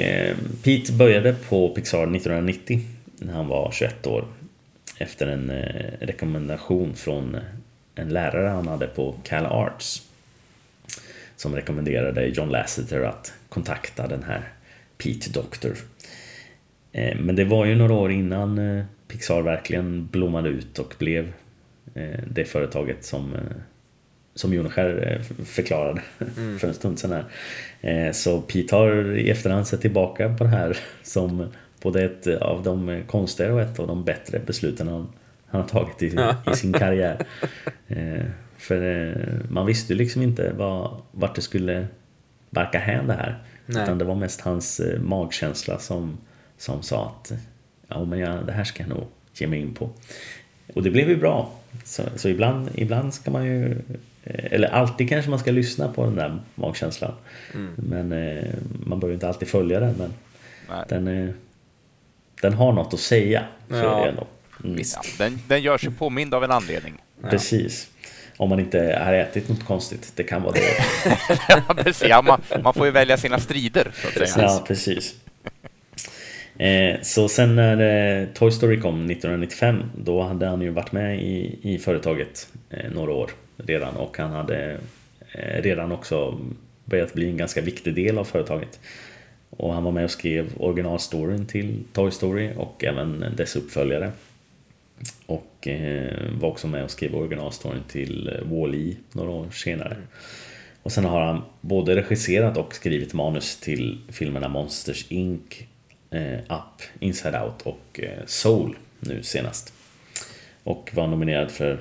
[0.64, 2.80] Pete började på Pixar 1990
[3.18, 4.26] när han var 21 år.
[4.98, 5.52] Efter en
[6.00, 7.38] rekommendation från
[7.96, 10.02] en lärare han hade på Cal Arts
[11.36, 14.42] som rekommenderade John Lasseter att kontakta den här
[14.98, 15.78] Pete Doctor.
[16.92, 21.34] Eh, men det var ju några år innan eh, Pixar verkligen blommade ut och blev
[21.94, 23.38] eh, det företaget som
[24.36, 26.02] som Jonskär förklarade
[26.38, 26.60] mm.
[26.60, 27.26] för en stund sedan
[27.82, 28.12] här.
[28.12, 31.52] Så Pete har i efterhand sett tillbaka på det här som
[31.84, 35.08] både ett av de konstigare och ett av de bättre besluten han,
[35.46, 36.16] han har tagit i,
[36.52, 37.26] i sin karriär.
[38.58, 41.88] För eh, man visste ju liksom inte vad, vart det skulle
[42.50, 43.44] barka hän det här.
[43.66, 43.84] Nej.
[43.84, 46.18] Utan det var mest hans eh, magkänsla som,
[46.58, 47.34] som sa att
[47.88, 49.90] ja, men ja, det här ska jag nog ge mig in på.
[50.74, 51.52] Och det blev ju bra.
[51.84, 53.72] Så, så ibland, ibland ska man ju
[54.24, 57.14] eh, eller alltid kanske man ska lyssna på den där magkänslan.
[57.54, 57.74] Mm.
[57.76, 58.54] Men eh,
[58.86, 59.96] man behöver inte alltid följa den.
[59.98, 60.14] Men
[60.90, 61.34] den, eh,
[62.42, 63.44] den har något att säga.
[63.70, 64.08] Så ja.
[64.08, 64.28] ändå.
[64.64, 64.82] Mm.
[64.96, 66.94] Ja, den, den gör sig påmind av en anledning.
[67.30, 67.88] Precis.
[68.38, 70.12] Om man inte har ätit något konstigt.
[70.16, 72.02] Det kan vara det.
[72.08, 73.92] ja, man, man, får ju välja sina strider.
[73.94, 74.46] Så att säga.
[74.46, 75.16] Ja, precis.
[76.58, 81.24] Eh, så sen när eh, Toy Story kom 1995 då hade han ju varit med
[81.24, 84.78] i, i företaget eh, några år redan och han hade
[85.60, 86.40] redan också
[86.86, 88.80] börjat bli en ganska viktig del av företaget.
[89.58, 94.12] Och han var med och skrev originalstoryn till Toy Story och även dess uppföljare.
[95.26, 99.94] Och eh, var också med och skrev originalstoryn till eh, Wall-E några år senare.
[99.94, 100.08] Mm.
[100.84, 105.68] Och sen har han både regisserat och skrivit manus till filmerna Monsters Inc,
[106.10, 109.74] eh, Up, Inside Out och Soul nu senast.
[110.64, 111.80] Och var nominerad för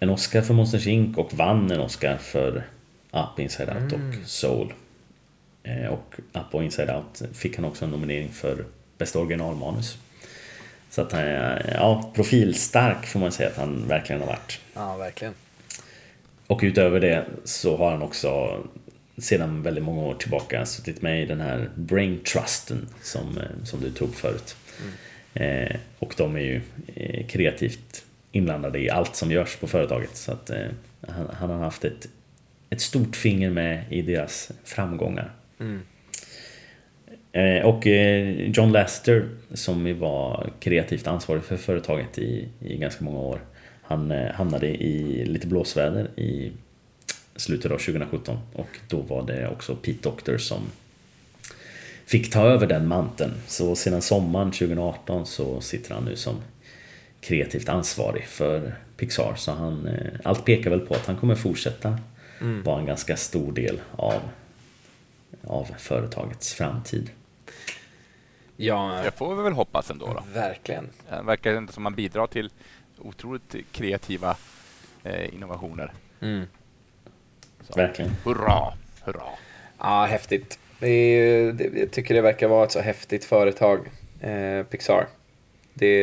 [0.00, 2.64] en Oscar för Monsters Inc och vann en Oscar för
[3.12, 4.24] Up, Inside Out och mm.
[4.24, 4.72] Soul.
[5.90, 8.64] Och Up och Inside Out fick han också en nominering för
[8.98, 9.98] bästa originalmanus.
[10.90, 14.60] Så att han är ja, profilstark får man säga att han verkligen har varit.
[14.74, 15.34] Ja, verkligen.
[16.46, 18.58] Och utöver det så har han också
[19.18, 23.80] sedan väldigt många år tillbaka suttit med i den här Brain Trusten som, eh, som
[23.80, 24.56] du tog förut.
[24.80, 24.92] Mm.
[25.34, 26.60] Eh, och de är ju
[26.94, 30.16] eh, kreativt inblandade i allt som görs på företaget.
[30.16, 30.66] Så att eh,
[31.08, 32.08] han, han, har haft ett,
[32.70, 35.32] ett stort finger med i deras framgångar.
[35.60, 35.80] Mm.
[37.32, 43.18] Eh, och eh, John Lester som var kreativt ansvarig för företaget i, i ganska många
[43.18, 43.40] år.
[43.82, 46.52] Han eh, hamnade i lite blåsväder i
[47.36, 50.60] slutet av 2017 och då var det också Pete Doctor som
[52.06, 53.32] fick ta över den manteln.
[53.46, 56.34] Så sedan sommaren 2018 så sitter han nu som
[57.20, 59.34] kreativt ansvarig för Pixar.
[59.36, 59.88] Så han,
[60.24, 61.98] allt pekar väl på att han kommer fortsätta
[62.40, 62.62] mm.
[62.62, 64.20] vara en ganska stor del av,
[65.46, 67.10] av företagets framtid.
[68.56, 70.06] Ja, det får vi väl hoppas ändå.
[70.06, 70.22] Då.
[70.34, 70.90] Verkligen.
[71.10, 72.50] Det verkar inte som man bidrar till
[72.98, 74.36] otroligt kreativa
[75.04, 75.92] eh, innovationer.
[76.20, 76.46] Mm.
[77.76, 78.10] Verkligen.
[78.24, 78.72] Hurra,
[79.04, 79.22] hurra.
[79.78, 80.58] Ja, häftigt.
[80.78, 85.06] Det är, det, jag tycker det verkar vara ett så häftigt företag, eh, Pixar.
[85.74, 85.94] Det,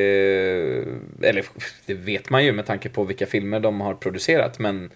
[1.21, 1.45] eller
[1.86, 4.91] det vet man ju med tanke på vilka filmer de har producerat, men,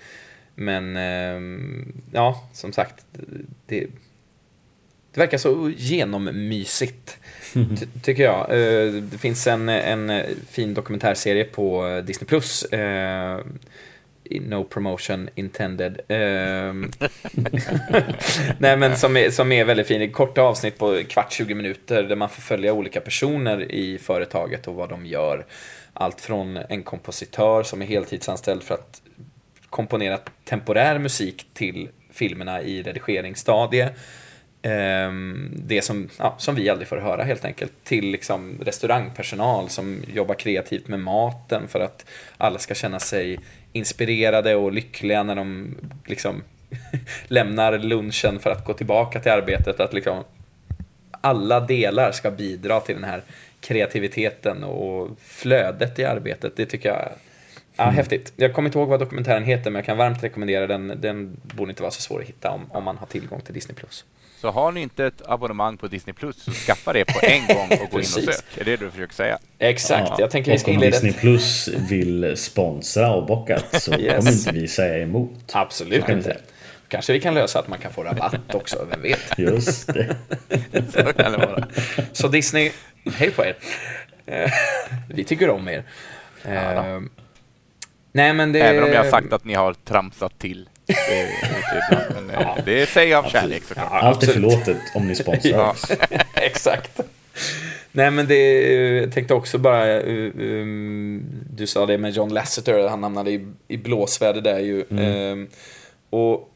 [0.56, 1.68] men eh,
[2.14, 3.06] ja, som sagt,
[3.66, 3.88] det,
[5.18, 7.18] det verkar så genommysigt,
[8.04, 8.40] tycker jag.
[8.50, 12.28] Eh, det finns en, en fin dokumentärserie på Disney+.
[12.28, 12.64] Plus.
[12.64, 13.40] Eh,
[14.42, 16.00] no promotion intended.
[16.08, 16.92] Ehm,
[18.58, 20.12] nej men som är, som är väldigt fin.
[20.12, 24.76] Korta avsnitt på kvart 20 minuter där man får följa olika personer i företaget och
[24.76, 25.46] vad de gör.
[25.94, 29.02] allt från en kompositör som är heltidsanställd för att
[29.70, 33.90] komponera temporär musik till filmerna i redigeringsstadie.
[34.68, 37.72] Ehm, det som, ja, som vi aldrig får höra helt enkelt.
[37.84, 42.06] Till liksom restaurangpersonal som jobbar kreativt med maten för att
[42.38, 43.40] alla ska känna sig
[43.74, 45.76] inspirerade och lyckliga när de
[46.06, 46.44] liksom
[47.28, 49.80] lämnar lunchen för att gå tillbaka till arbetet.
[49.80, 50.24] Att liksom
[51.22, 53.22] alla delar ska bidra till den här
[53.60, 56.56] kreativiteten och flödet i arbetet.
[56.56, 57.10] Det tycker jag
[57.78, 57.96] Ja, mm.
[57.96, 58.34] häftigt.
[58.36, 61.02] Jag kommer inte ihåg vad dokumentären heter, men jag kan varmt rekommendera den.
[61.02, 63.76] Den borde inte vara så svår att hitta om, om man har tillgång till Disney+.
[64.42, 67.80] Så har ni inte ett abonnemang på Disney Plus så skaffa det på en gång
[67.82, 68.58] och gå in och sök.
[68.58, 69.40] Är det du försöker säga?
[69.60, 70.10] Exakt.
[70.10, 70.16] Ja.
[70.20, 74.16] Jag tänker vi ska om Disney Plus vill sponsra Avbockat så yes.
[74.18, 75.52] kommer inte vi säga emot.
[75.54, 76.38] Absolut inte.
[76.88, 79.20] Kanske vi kan lösa att man kan få rabatt också, vem vet?
[79.38, 80.16] Just det.
[80.92, 81.68] så kan det vara.
[82.12, 82.72] Så Disney,
[83.14, 83.56] hej på er.
[85.10, 85.84] vi tycker om er.
[86.46, 87.02] Ja,
[88.18, 88.60] Nej, men det...
[88.60, 90.70] Även om jag har sagt att ni har tramsat till.
[92.14, 92.58] men, ja.
[92.66, 93.88] Det säger jag av kärlek såklart.
[93.92, 95.92] Ja, Allt är förlåtet om ni sponsrar oss.
[96.34, 97.00] Exakt.
[97.92, 98.62] Nej men det,
[99.02, 103.78] jag tänkte också bara, um, du sa det med John Lasseter, han hamnade i, i
[103.78, 104.86] blåsväder där ju.
[104.90, 105.32] Mm.
[105.32, 105.48] Um,
[106.10, 106.54] och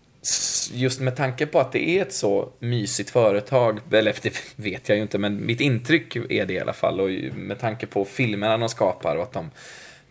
[0.74, 4.96] just med tanke på att det är ett så mysigt företag, eller det vet jag
[4.96, 7.00] ju inte, men mitt intryck är det i alla fall.
[7.00, 9.50] Och med tanke på filmerna de skapar och att de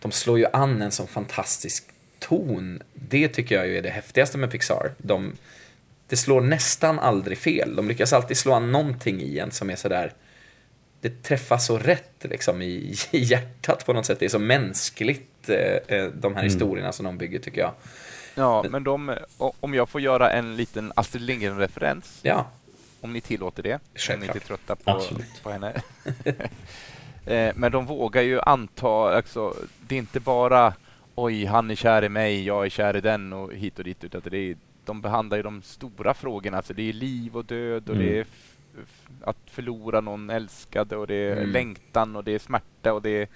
[0.01, 1.85] de slår ju an en sån fantastisk
[2.19, 2.81] ton.
[2.93, 4.91] Det tycker jag ju är det häftigaste med Pixar.
[4.97, 5.33] De,
[6.07, 7.75] det slår nästan aldrig fel.
[7.75, 10.13] De lyckas alltid slå an någonting i en som är sådär
[11.01, 14.19] det träffar så rätt liksom i, i hjärtat på något sätt.
[14.19, 16.43] Det är så mänskligt, eh, eh de här mm.
[16.43, 17.73] historierna som de bygger tycker jag.
[18.35, 22.19] Ja, men de, om jag får göra en liten Astrid Lindgren-referens.
[22.21, 22.47] Ja.
[23.01, 23.79] Om ni tillåter det.
[23.95, 24.15] Självklart.
[24.15, 25.01] Om ni inte är trötta på,
[25.43, 25.81] på henne.
[27.25, 29.55] Eh, men de vågar ju anta, alltså,
[29.87, 30.73] det är inte bara
[31.15, 34.03] oj, han är kär i mig, jag är kär i den och hit och dit,
[34.03, 34.55] utan det är,
[34.85, 36.57] de behandlar ju de stora frågorna.
[36.57, 38.07] Alltså det är liv och död och mm.
[38.07, 38.25] det är
[39.21, 41.49] att förlora någon älskad och det är mm.
[41.49, 43.27] längtan och det är smärta och det är...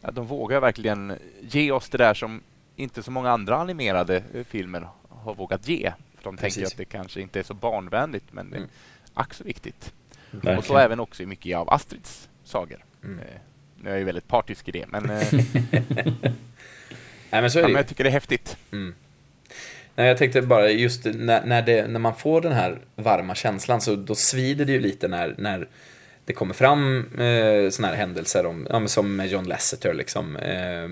[0.00, 2.40] Ja, de vågar verkligen ge oss det där som
[2.76, 5.92] inte så många andra animerade eh, filmer har vågat ge.
[6.16, 6.54] För de Precis.
[6.54, 8.70] tänker att det kanske inte är så barnvänligt, men det är mm.
[9.14, 9.92] ack så viktigt.
[10.30, 10.58] Verkligen.
[10.58, 12.84] Och så även också mycket av Astrids sagor.
[13.04, 13.18] Mm.
[13.18, 13.24] Eh,
[13.76, 15.10] nu är jag ju väldigt partisk i det, men...
[15.10, 15.26] Eh,
[17.30, 17.68] Nej, men så är det.
[17.68, 18.56] Ja, men jag tycker det är häftigt.
[18.72, 18.94] Mm.
[19.94, 23.80] Nej, jag tänkte bara just när, när, det, när man får den här varma känslan
[23.80, 25.68] så då svider det ju lite när, när
[26.24, 29.94] det kommer fram eh, sådana här händelser om, ja, som med John Lasseter.
[29.94, 30.36] Liksom.
[30.36, 30.88] Eh,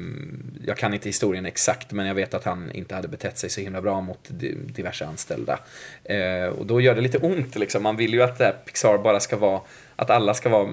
[0.66, 3.60] jag kan inte historien exakt men jag vet att han inte hade betett sig så
[3.60, 4.28] himla bra mot
[4.66, 5.58] diverse anställda.
[6.04, 7.82] Eh, och då gör det lite ont liksom.
[7.82, 9.60] Man vill ju att det här Pixar bara ska vara,
[9.96, 10.68] att alla ska vara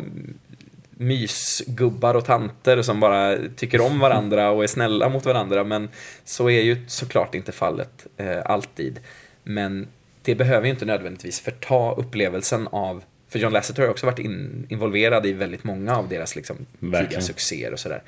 [0.97, 5.63] mysgubbar och tanter som bara tycker om varandra och är snälla mot varandra.
[5.63, 5.89] Men
[6.23, 8.99] så är ju såklart inte fallet eh, alltid.
[9.43, 9.87] Men
[10.21, 14.67] det behöver ju inte nödvändigtvis förta upplevelsen av för John Lasseter har också varit in,
[14.69, 18.03] involverad i väldigt många av deras liksom, tidiga succéer och sådär.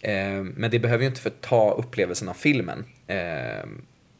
[0.00, 2.84] Eh, men det behöver ju inte förta upplevelsen av filmen.
[3.06, 3.66] Eh,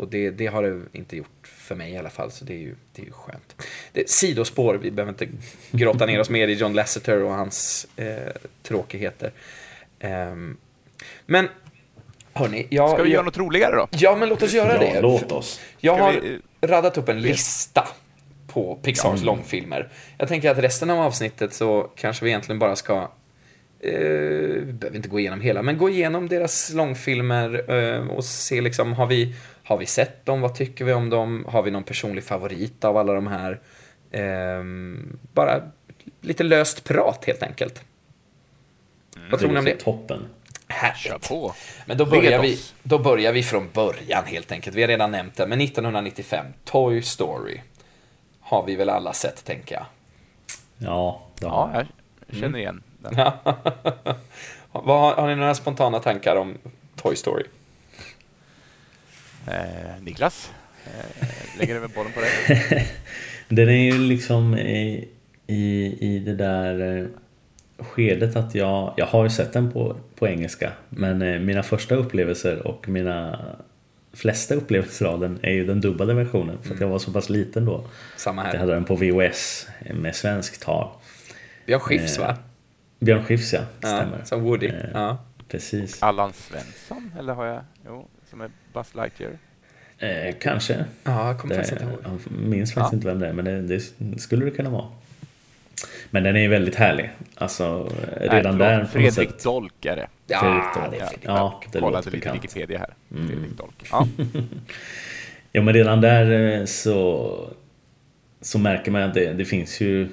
[0.03, 2.59] och det, det, har det inte gjort för mig i alla fall, så det är
[2.59, 3.67] ju, det är ju skönt.
[3.93, 5.29] Det, sidospår, vi behöver inte
[5.71, 9.33] grotta ner oss mer i John Lasseter och hans eh, tråkigheter.
[10.01, 10.57] Um,
[11.27, 11.49] men
[12.33, 12.91] hörni, jag...
[12.91, 13.89] Ska vi jag, göra något roligare då?
[13.91, 15.01] Ja, men låt oss göra ja, det.
[15.01, 15.61] låt oss.
[15.79, 16.39] Jag har vi...
[16.61, 17.89] radat upp en lista
[18.47, 19.27] på Pixars ja.
[19.27, 19.89] långfilmer.
[20.19, 23.09] Jag tänker att resten av avsnittet så kanske vi egentligen bara ska
[23.83, 28.61] vi eh, behöver inte gå igenom hela, men gå igenom deras långfilmer eh, och se
[28.61, 29.35] liksom, har vi,
[29.73, 30.41] har vi sett dem?
[30.41, 31.45] Vad tycker vi om dem?
[31.49, 33.61] Har vi någon personlig favorit av alla de här?
[34.11, 34.65] Eh,
[35.35, 35.63] bara
[36.21, 37.83] lite löst prat helt enkelt.
[39.17, 39.77] Mm, Vad tror ni om det?
[39.77, 40.27] Toppen.
[40.69, 41.29] Härligt.
[41.29, 41.55] på.
[41.87, 44.77] Men då börjar, vi, då börjar vi från början helt enkelt.
[44.77, 47.61] Vi har redan nämnt det, men 1995, Toy Story.
[48.41, 49.87] Har vi väl alla sett, tänker jag.
[50.79, 51.71] Ja, ja
[52.27, 53.15] jag känner igen den.
[54.73, 56.59] har, har ni några spontana tankar om
[56.97, 57.45] Toy Story?
[59.47, 60.51] Eh, Niklas,
[60.85, 61.29] eh,
[61.59, 62.89] lägger över bollen på dig.
[63.49, 65.09] Den är ju liksom i,
[65.47, 67.07] i, i det där eh,
[67.85, 71.95] skedet att jag, jag har ju sett den på, på engelska men eh, mina första
[71.95, 73.47] upplevelser och mina
[74.13, 77.31] flesta upplevelser av den är ju den dubbade versionen för att jag var så pass
[77.31, 77.85] liten då.
[78.17, 78.53] Samma här.
[78.53, 80.89] Jag hade den på VHS med svensk tal.
[81.67, 82.37] Björn Skifs va?
[82.99, 84.19] Björn Skifs ja, stämmer.
[84.19, 84.71] Ja, som Woody.
[84.93, 85.19] ja.
[85.49, 86.03] Precis.
[86.03, 87.65] Allan Svensson, eller har jag?
[87.87, 89.39] Jo, som är Buzz Lightyear.
[89.99, 90.85] Eh, kanske.
[91.05, 91.99] Ja, jag kommer faktiskt inte ihåg.
[92.05, 92.97] Jag minns faktiskt ja.
[92.97, 94.87] inte vem det är, men det, det skulle det kunna vara.
[96.11, 97.11] Men den är väldigt härlig.
[97.35, 98.85] Alltså, redan Nej, där...
[98.85, 99.43] Fredrik sätt...
[99.43, 100.09] Dolk är det.
[100.27, 100.91] Ja, Fredrik Dolk.
[100.91, 102.45] det är Fredrik Ja, det Kollade låter lite bekant.
[102.45, 102.95] Wikipedia här.
[103.09, 103.87] Fredrik Dolk.
[103.91, 104.09] Ja.
[105.55, 107.51] Ja, men redan där eh, så,
[108.41, 110.09] så märker man att det, det finns ju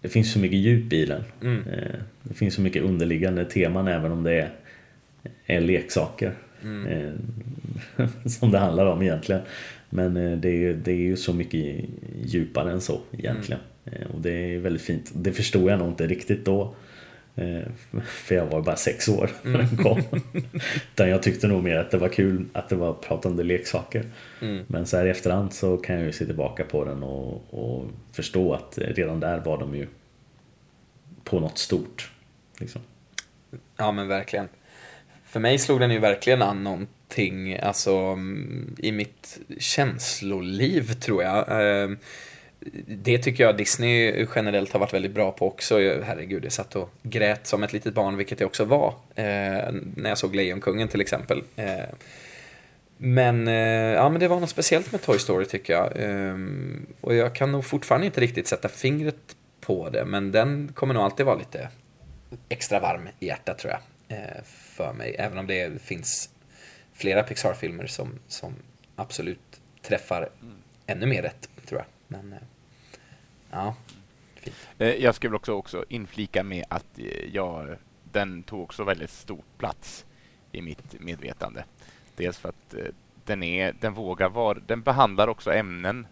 [0.00, 1.24] det finns så mycket djup i den.
[1.42, 1.68] Mm.
[1.68, 4.50] Eh, Det finns så mycket underliggande teman även om det är,
[5.46, 6.32] är leksaker.
[6.62, 7.12] Mm.
[8.26, 9.40] Som det handlar om egentligen.
[9.90, 11.84] Men eh, det är, ju- det är ju så mycket
[12.24, 13.60] djupare än så egentligen.
[13.84, 14.02] Mm.
[14.02, 15.10] Eh, Och det är väldigt fint.
[15.14, 16.74] Det förstod jag nog inte riktigt då.
[17.34, 17.62] Eh,
[18.04, 20.02] För jag var bara sex år när den kom.
[20.92, 24.04] Utan jag tyckte nog mer att det var kul att det var pratande leksaker.
[24.42, 24.64] Mm.
[24.66, 27.84] Men så här i efterhand så kan jag ju se tillbaka på den och, och
[28.12, 29.86] förstå att redan där var de ju
[31.24, 32.10] på något stort.
[32.58, 32.80] Liksom.
[33.76, 34.48] Ja men verkligen.
[35.24, 36.66] För mig slog den ju verkligen an
[37.06, 41.44] någonting, alltså mm, i mitt känsloliv tror jag.
[41.48, 41.98] Ehm,
[42.86, 45.78] det tycker jag Disney generellt har varit väldigt bra på också.
[45.78, 48.94] Herregud, jag satt och grät som ett litet barn, vilket jag också var.
[49.14, 51.42] Eh, när jag såg Lejonkungen till exempel.
[51.56, 51.84] Eh,
[52.98, 55.92] men, eh, ja, men det var något speciellt med Toy Story tycker jag.
[55.96, 60.94] Ehm, och jag kan nog fortfarande inte riktigt sätta fingret på det, men den kommer
[60.94, 61.68] nog alltid vara lite
[62.48, 63.80] extra varm i hjärtat tror jag.
[64.46, 66.30] För mig, även om det finns
[66.96, 68.54] flera Pixar-filmer som, som
[68.96, 70.28] absolut träffar
[70.86, 71.86] ännu mer rätt, tror jag.
[72.08, 72.38] Men, eh,
[73.50, 73.74] ja.
[74.34, 74.56] Fint.
[74.78, 77.76] Eh, Jag skulle också, också inflika med att eh, jag,
[78.12, 80.04] den tog också väldigt stor plats
[80.52, 81.64] i mitt medvetande.
[82.16, 82.74] Dels för att
[83.24, 86.06] den, är, den vågar vara, den behandlar också ämnen,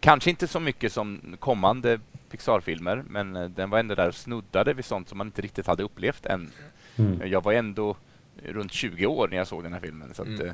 [0.00, 2.00] kanske inte så mycket som kommande
[2.30, 5.82] Pixar-filmer, men den var ändå där och snuddade vid sånt som man inte riktigt hade
[5.82, 6.50] upplevt än.
[6.96, 7.28] Mm.
[7.30, 7.96] Jag var ändå
[8.44, 10.14] runt 20 år när jag såg den här filmen.
[10.14, 10.52] Så att, Mm.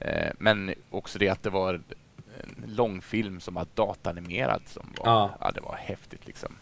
[0.00, 5.36] eh, men också det att det var en långfilm som var datanimerad som var, Ja.
[5.40, 5.50] ja.
[5.50, 6.56] det var häftigt liksom.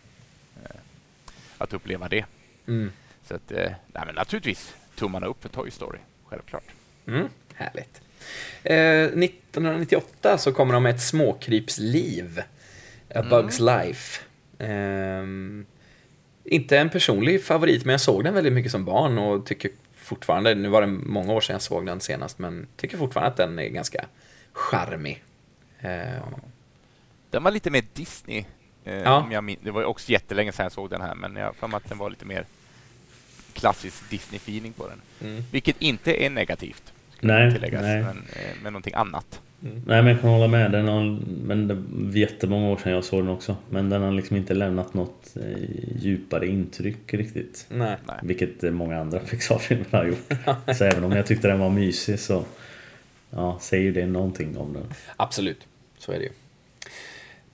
[0.64, 0.76] Eh,
[1.59, 2.24] att uppleva det.
[2.66, 2.93] Mm.
[3.24, 6.64] Så att, eh, nej, men naturligtvis tummarna upp för Toy Story, självklart.
[7.07, 8.01] Mm, härligt.
[8.62, 12.43] Eh, 1998 så kommer de med ett småkrypsliv.
[13.14, 14.20] A Bug's Life.
[14.59, 15.66] Ehm,
[16.45, 19.70] inte en personlig favorit, men jag såg den väldigt mycket som barn och tycker
[20.11, 23.37] fortfarande, nu var det många år sedan jag såg den senast, men tycker fortfarande att
[23.37, 24.05] den är ganska
[24.53, 25.23] charmig.
[25.81, 26.23] Ehm,
[27.31, 28.45] Den var lite mer Disney.
[28.85, 29.21] Eh, Ja.
[29.23, 31.75] om jag min- det var också jättelänge sedan jag såg den här, men jag har
[31.75, 32.45] att den var lite mer
[33.53, 35.01] klassisk Disney-feeling på den.
[35.31, 38.03] mm, Vilket inte är negativt, skulle Nej, tilläggas, nej.
[38.03, 39.41] men eh, med någonting annat.
[39.63, 39.83] Mm.
[39.87, 40.73] Nej men jag kan hålla med.
[40.73, 43.57] Den har, men det var jättemånga år sedan jag såg den också.
[43.71, 47.67] Men den har liksom inte lämnat något eh, djupare intryck riktigt.
[47.69, 47.97] Nej.
[48.07, 48.17] Nej.
[48.23, 50.33] Vilket eh, många andra Pixar-filmer har gjort.
[50.77, 52.45] Så även om jag tyckte den var mysig så
[53.31, 54.85] ja, säger det någonting om den.
[55.17, 55.67] Absolut,
[55.99, 56.31] så är det ju.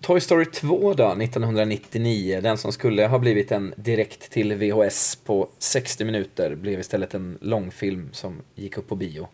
[0.00, 5.48] Toy Story 2 då, 1999, den som skulle ha blivit en direkt till VHS på
[5.58, 9.28] 60 minuter blev istället en långfilm som gick upp på bio.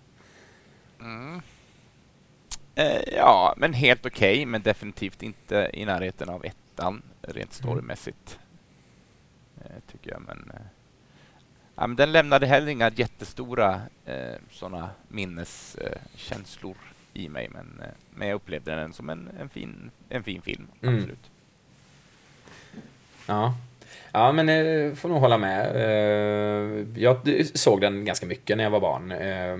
[2.75, 8.39] Eh, ja, men helt okej, men definitivt inte i närheten av ettan rent storymässigt.
[9.65, 10.51] Eh, tycker jag, men...
[10.55, 10.61] Eh,
[11.75, 16.77] ja, men den lämnade heller inga jättestora eh, sådana minneskänslor
[17.15, 20.67] i mig, men, eh, men jag upplevde den som en, en, fin, en fin film,
[20.83, 20.95] Mm.
[20.97, 21.31] absolut.
[23.27, 23.55] Ja,
[24.13, 25.77] ja men eh, får nog hålla med.
[25.77, 27.17] Eh, jag
[27.55, 29.13] såg den ganska mycket när jag var barn.
[29.13, 29.59] Eh,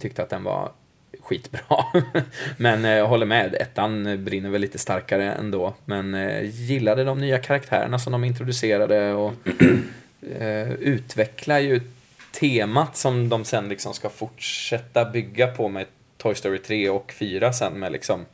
[0.00, 0.72] tyckte att den var
[1.20, 1.84] skitbra.
[2.56, 5.74] men jag håller med, ettan brinner väl lite starkare ändå.
[5.84, 9.32] Men eh, gillade de nya karaktärerna som de introducerade och
[10.38, 11.80] eh, utvecklar ju
[12.32, 15.86] temat som de sen liksom ska fortsätta bygga på med
[16.16, 18.26] Toy Story 3 och 4 sen med liksom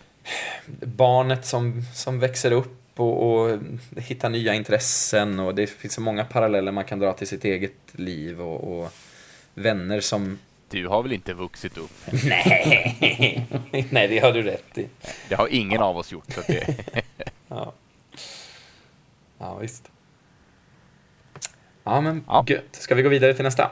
[0.80, 3.58] barnet som, som växer upp och, och
[3.96, 7.76] hittar nya intressen och det finns så många paralleller man kan dra till sitt eget
[7.92, 8.92] liv och, och
[9.54, 10.38] vänner som...
[10.70, 11.90] Du har väl inte vuxit upp?
[12.24, 13.46] Nej!
[13.90, 14.88] Nej, det har du rätt i.
[15.28, 16.32] Det har ingen av oss gjort.
[16.32, 16.84] Så det,
[17.48, 17.72] Ja,
[19.38, 19.90] ja visst.
[21.84, 22.44] Ja, men Ja.
[22.48, 22.62] gött.
[22.76, 23.70] Ska vi gå vidare till nästa?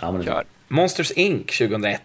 [0.00, 0.44] Ja, men kör.
[0.68, 2.02] Monsters Inc 2001.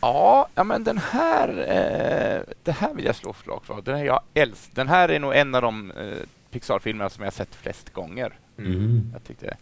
[0.00, 3.82] Ja, ja, men den här, eh, det här vill jag slå slag för.
[3.82, 6.16] Den här, jag älsk, den här är nog en av de eh,
[6.50, 8.32] Pixar-filmerna som jag sett flest gånger.
[8.58, 9.10] Mm.
[9.12, 9.56] Jag tyckte det.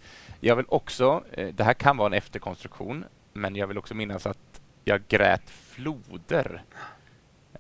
[0.47, 4.26] Jag vill också, eh, det här kan vara en efterkonstruktion, men jag vill också minnas
[4.26, 6.62] att jag grät floder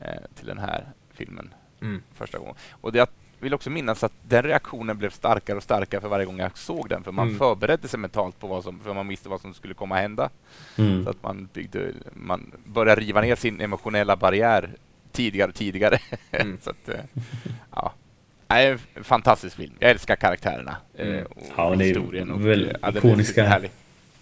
[0.00, 2.02] eh, till den här filmen Mm.
[2.14, 2.54] första gången.
[2.80, 3.08] Och jag
[3.40, 6.88] vill också minnas att den reaktionen blev starkare och starkare för varje gång jag såg
[6.88, 7.38] den, för man Mm.
[7.38, 10.30] förberedde sig mentalt på vad som, för man visste vad som skulle komma hända.
[10.78, 11.04] Mm.
[11.04, 14.70] Så att man, byggde, man började riva ner sin emotionella barriär
[15.12, 15.98] tidigare och tidigare.
[16.30, 16.58] Mm.
[16.62, 16.88] så att,
[17.74, 17.92] ja.
[18.48, 19.72] Är en fantastisk film.
[19.78, 20.76] Jag älskar karaktärerna.
[20.98, 21.26] Mm.
[21.26, 22.30] Och ja, det historien.
[22.30, 23.60] Och, väl ja, ikoniska,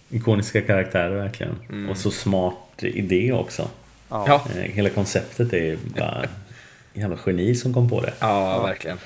[0.09, 1.55] ikoniska karaktärer verkligen.
[1.69, 1.89] Mm.
[1.89, 3.69] Och så smart idé också.
[4.09, 4.41] Ja.
[4.55, 6.25] Hela konceptet är bara
[6.93, 8.13] jävla geni som kom på det.
[8.19, 8.63] Ja, ja.
[8.63, 8.97] verkligen.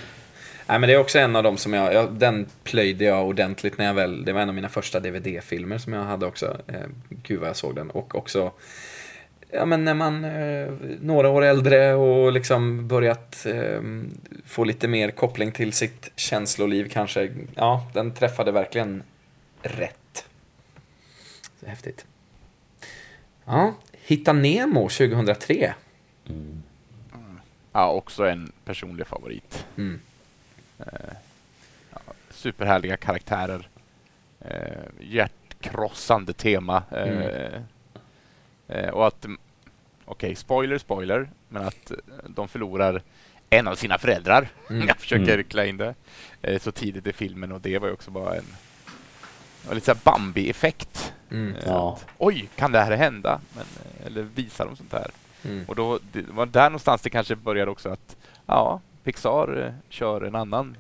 [0.68, 3.78] Nej, men det är också en av dem som jag, jag, den plöjde jag ordentligt
[3.78, 6.58] när jag väl, det var en av mina första DVD-filmer som jag hade också.
[6.68, 6.76] Eh,
[7.10, 7.90] gud vad jag såg den.
[7.90, 8.52] Och också,
[9.52, 13.82] ja men när man, eh, några år äldre och liksom börjat eh,
[14.46, 17.32] få lite mer koppling till sitt känsloliv kanske.
[17.56, 19.04] Ja, den träffade verkligen
[19.62, 20.26] rätt.
[21.60, 22.06] Så häftigt.
[23.46, 25.74] Ja, Hitta Nemo 2003.
[26.30, 26.64] Mm.
[27.72, 29.66] Ja, också en personlig favorit.
[29.78, 30.00] Mm.
[30.80, 30.86] Eh,
[31.92, 33.70] ja, superhärliga karaktärer.
[34.40, 36.84] Eh, hjärtkrossande tema.
[36.92, 37.64] Eh, mm.
[38.68, 39.38] Eh, och att, okej,
[40.06, 41.92] okay, spoiler, spoiler, men att
[42.28, 43.02] de förlorar
[43.50, 44.50] en av sina föräldrar.
[44.70, 44.88] Mm.
[44.88, 45.44] Jag försöker mm.
[45.44, 45.96] klä in det
[46.42, 48.46] eh, så tidigt i filmen och det var ju också bara en
[49.68, 51.14] och lite så Bambi-effekt.
[51.32, 51.56] Mm.
[51.56, 52.00] Eh, ja.
[52.18, 53.42] Oj, kan det här hända?
[53.56, 53.66] Men,
[54.06, 55.12] eller visar de sånt här?
[55.44, 55.66] Mm.
[55.68, 60.22] Och då, det var där någonstans det kanske började också att ja, Pixar eh, kör
[60.22, 60.78] en annan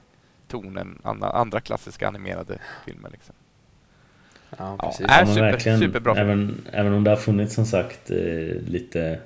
[0.48, 3.10] ton än andra, andra klassiska animerade filmer.
[3.10, 3.36] Liksom.
[4.58, 5.06] Ja, precis.
[5.10, 8.18] Ja, är super, superbra även, även om det har funnits som sagt eh,
[8.68, 9.20] lite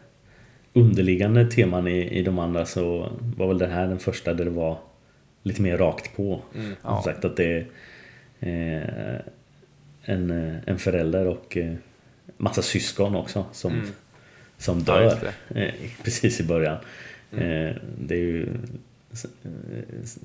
[0.74, 4.52] underliggande teman i, i de andra så var väl det här den första där det
[4.52, 4.78] var
[5.44, 6.42] lite mer rakt på.
[6.56, 6.96] Mm, ja.
[6.96, 7.66] Som sagt att det är
[8.40, 9.22] eh,
[10.04, 11.74] en, eh, en förälder och eh,
[12.38, 13.88] massa syskon också som, mm.
[14.58, 15.66] som dör ja,
[16.04, 16.78] precis i början.
[17.32, 17.76] Mm.
[18.00, 18.48] Det är ju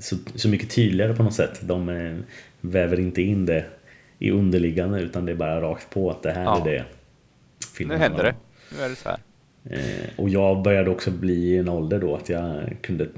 [0.00, 1.60] så, så mycket tydligare på något sätt.
[1.60, 2.16] De eh,
[2.60, 3.64] väver inte in det
[4.18, 6.60] i underliggande utan det är bara rakt på att det här ja.
[6.60, 6.84] är det
[7.76, 8.34] filmen Nu händer det.
[8.76, 9.18] Nu är det så här.
[9.70, 13.08] Eh, och jag började också bli i en ålder då att jag kunde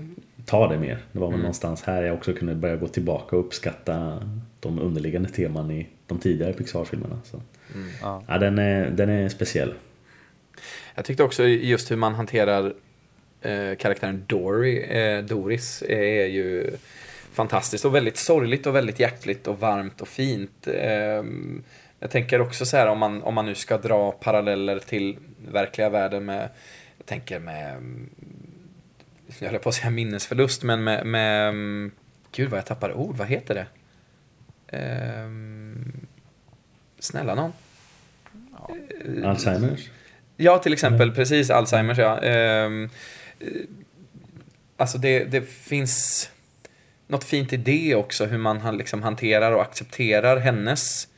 [0.45, 0.99] ta det mer.
[1.13, 1.41] Det var väl mm.
[1.41, 4.23] någonstans här jag också kunde börja gå tillbaka och uppskatta
[4.61, 7.21] de underliggande teman i de tidigare Pixar-filmerna.
[7.25, 7.41] Så.
[7.75, 7.89] Mm.
[8.03, 8.23] Ja.
[8.29, 8.39] ja.
[8.39, 9.75] den, är, den är speciell.
[10.95, 12.75] Jag tyckte också just hur man hanterar
[13.41, 16.71] eh, karaktären Dory, eh, Doris är ju
[17.39, 20.67] fantastiskt och väldigt sorgligt och väldigt hjärtligt och varmt och fint.
[20.67, 21.25] Eh,
[22.01, 25.17] jag tänker också så här om man, om man nu ska dra paralleller till
[25.53, 26.49] verkliga världen med,
[26.99, 27.83] jag tänker med,
[29.39, 31.55] jag höll på att säga minnesförlust, men med, med
[32.33, 33.67] gud vad jag tappade ord, vad heter det?
[34.79, 35.29] Eh,
[36.99, 37.53] snälla någon.
[38.53, 39.29] Ja.
[39.29, 39.91] Alzheimers?
[40.37, 42.21] Ja, till exempel, precis, Alzheimers ja.
[42.21, 42.71] Eh,
[43.39, 43.63] Eh,
[44.77, 46.31] alltså det, det finns
[47.09, 51.09] något fint i det också, hur man liksom hanterar och accepterar hennes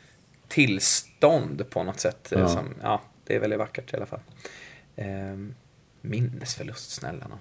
[0.49, 2.33] tillstånd på något sätt.
[2.37, 2.49] Ja.
[2.49, 4.21] Som, ja, det är väldigt vackert i alla fall.
[4.97, 5.07] Eh,
[6.01, 7.39] minnesförlust, snälla någon.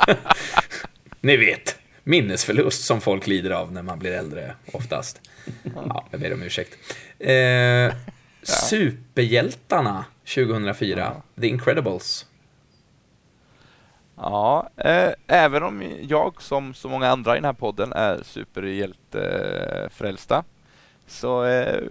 [1.20, 5.20] Ni vet, minnesförlust som folk lider av när man blir äldre oftast.
[5.74, 6.78] Ja, jag ber om ursäkt.
[7.18, 7.94] Eh,
[8.42, 10.04] Superhjältarna
[10.34, 11.40] 2004, ja.
[11.40, 12.26] The Incredibles.
[14.16, 20.44] Ja, eh, även om jag som så många andra i den här podden är superhjältefrälsta
[21.06, 21.82] så eh,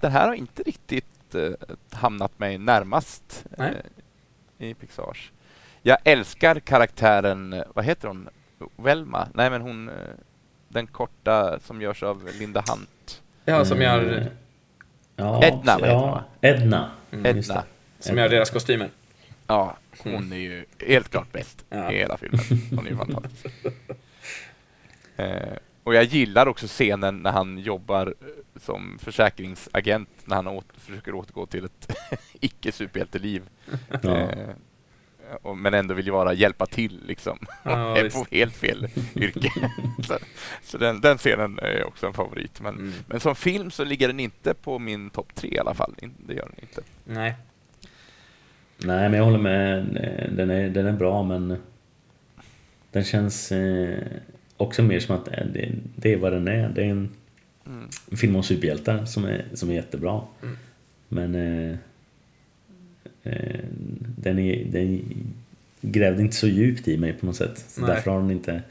[0.00, 1.50] den här har inte riktigt eh,
[1.92, 3.66] hamnat mig närmast eh,
[4.58, 5.32] i Pixars.
[5.82, 8.28] Jag älskar karaktären, vad heter hon?
[8.76, 9.28] Velma?
[9.34, 9.94] Nej, men hon eh,
[10.68, 13.22] den korta som görs av Linda Hunt.
[13.44, 14.02] Ja, som gör...
[14.02, 14.24] Mm.
[15.16, 16.20] Ja, Edna, hon?
[16.40, 16.90] Edna.
[17.10, 17.62] Mm, Edna.
[17.98, 18.90] Som gör deras kostymer.
[19.52, 21.92] Ja, hon är ju helt klart bäst ja.
[21.92, 22.40] i hela filmen.
[22.70, 23.54] Hon är ju fantastisk.
[25.16, 30.80] eh, och jag gillar också scenen när han jobbar eh, som försäkringsagent när han åter,
[30.80, 31.96] försöker återgå till ett
[32.40, 33.42] icke-superhjälteliv.
[34.02, 34.16] Ja.
[34.16, 37.38] Eh, men ändå vill ju vara hjälpa till liksom.
[37.62, 39.52] Ja, är på helt fel yrke.
[40.06, 40.18] så,
[40.62, 42.60] så den, den, scenen är också en favorit.
[42.60, 42.92] Men, mm.
[43.06, 45.94] men som film så ligger den inte på min topp tre i alla fall.
[46.26, 46.82] Det gör den inte.
[47.04, 47.34] Nej,
[48.84, 49.84] Nej, men jag håller med.
[50.36, 51.56] Den är, den är bra, men
[52.90, 53.98] den känns eh,
[54.56, 56.68] också mer som att eh, det, det, är vad den är.
[56.68, 57.10] Det är en,
[57.66, 57.88] mm.
[58.16, 60.20] film om superhjältar som är, som är jättebra.
[60.42, 60.56] Mm.
[61.08, 61.76] Men eh,
[63.22, 63.60] eh,
[64.16, 65.04] den, är, den
[65.80, 67.64] grävde inte så djupt i mig på något sätt.
[67.68, 68.62] Så därför har den inte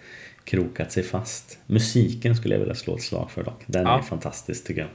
[0.44, 1.60] krokat sig fast.
[1.68, 3.64] Musiken skulle jag vilja slå ett slag för dock.
[3.66, 4.00] Den ja.
[4.00, 4.90] är fantastisk tycker jag.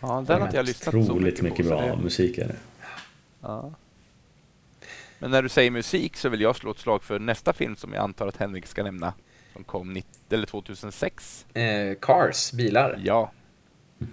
[0.00, 2.02] Ja, den har jag lyssnat så mycket Otroligt mycket bra det...
[2.02, 2.56] musik är det.
[3.40, 3.72] Ja.
[5.24, 7.92] Men när du säger musik så vill jag slå ett slag för nästa film som
[7.92, 9.12] jag antar att Henrik ska nämna.
[9.52, 11.46] Som kom 90, eller 2006.
[11.54, 13.00] Eh, Cars, bilar.
[13.04, 13.32] Ja.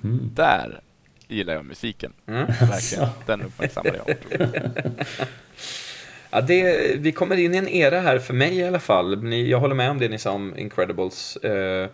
[0.04, 0.30] Mm.
[0.34, 0.82] Där
[1.28, 2.14] gillar jag musiken.
[2.28, 2.46] Mm.
[2.46, 3.08] Verkligen.
[3.26, 4.18] Den uppmärksammade jag.
[6.30, 9.24] Ja, det, vi kommer in i en era här, för mig i alla fall.
[9.24, 11.38] Ni, jag håller med om det ni sa om Incredibles.
[11.38, 11.90] Eh,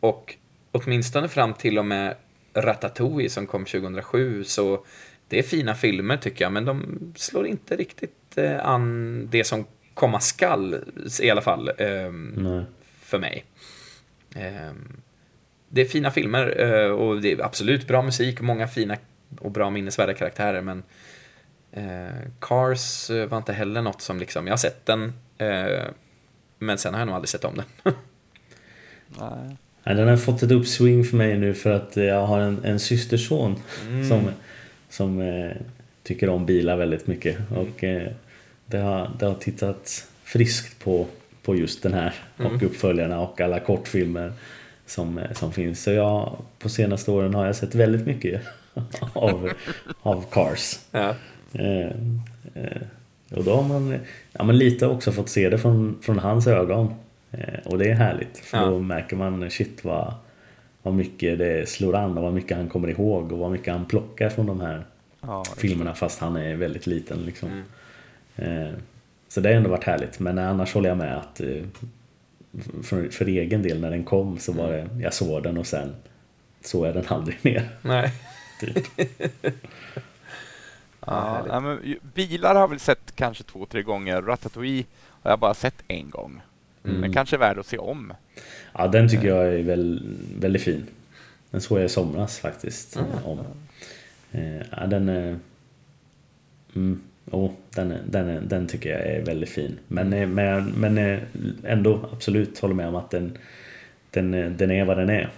[0.00, 0.34] och
[0.72, 2.14] åtminstone fram till och med
[2.54, 4.84] Ratatouille som kom 2007 så
[5.28, 9.66] det är fina filmer tycker jag, men de slår inte riktigt eh, an det som
[9.94, 10.84] komma skall
[11.22, 12.12] i alla fall eh,
[13.00, 13.44] för mig.
[14.36, 14.72] Eh,
[15.68, 18.96] det är fina filmer eh, och det är absolut bra musik och många fina
[19.40, 20.82] och bra minnesvärda karaktärer men
[21.72, 25.12] eh, Cars eh, var inte heller något som liksom, jag har sett den
[26.58, 27.94] men sen har jag nog aldrig sett om den.
[29.18, 29.56] Nej.
[29.84, 33.56] Den har fått ett uppsving för mig nu för att jag har en, en systerson
[33.88, 34.08] mm.
[34.08, 34.30] som,
[34.88, 35.50] som eh,
[36.02, 37.38] tycker om bilar väldigt mycket.
[37.38, 37.62] Mm.
[37.62, 38.12] Och eh,
[38.66, 41.06] det, har, det har tittat friskt på,
[41.42, 42.52] på just den här mm.
[42.52, 44.32] och uppföljarna och alla kortfilmer
[44.86, 45.82] som, som finns.
[45.82, 48.42] Så jag, på senaste åren har jag sett väldigt mycket
[49.12, 49.50] av,
[50.02, 50.78] av Cars.
[50.90, 51.14] Ja.
[51.52, 51.88] Eh,
[52.54, 52.82] eh,
[53.30, 53.98] och då har man,
[54.32, 56.94] ja, man lite också fått se det från, från hans ögon.
[57.32, 58.64] Eh, och det är härligt för ja.
[58.64, 60.14] då märker man shit vad,
[60.82, 63.86] vad mycket det slår an och vad mycket han kommer ihåg och vad mycket han
[63.86, 64.84] plockar från de här
[65.20, 67.18] ja, filmerna fast han är väldigt liten.
[67.18, 67.48] Liksom.
[67.48, 67.64] Mm.
[68.36, 68.70] Eh,
[69.28, 71.62] så det har ändå varit härligt men annars håller jag med att eh,
[72.82, 75.94] för, för egen del när den kom så var det, jag såg den och sen
[76.60, 77.68] såg jag den aldrig mer.
[77.82, 78.12] Nej.
[78.60, 78.86] Typ.
[81.06, 84.22] ja, men bilar har jag väl sett kanske två, tre gånger.
[84.22, 84.84] Ratatouille
[85.22, 86.40] har jag bara sett en gång.
[86.84, 87.00] Mm.
[87.00, 88.12] Men kanske värd att se om.
[88.72, 90.86] Ja, den tycker jag är väl, väldigt fin.
[91.50, 92.96] Den såg jag i somras faktiskt.
[92.96, 93.08] Mm.
[93.24, 93.40] Om.
[94.32, 95.38] Eh, ja, den är...
[96.74, 99.78] Mm, oh, den, är, den, är, den tycker jag är väldigt fin.
[99.88, 101.20] Men, eh, men, men
[101.64, 103.38] ändå absolut håller med om att den,
[104.10, 105.30] den, den är vad den är.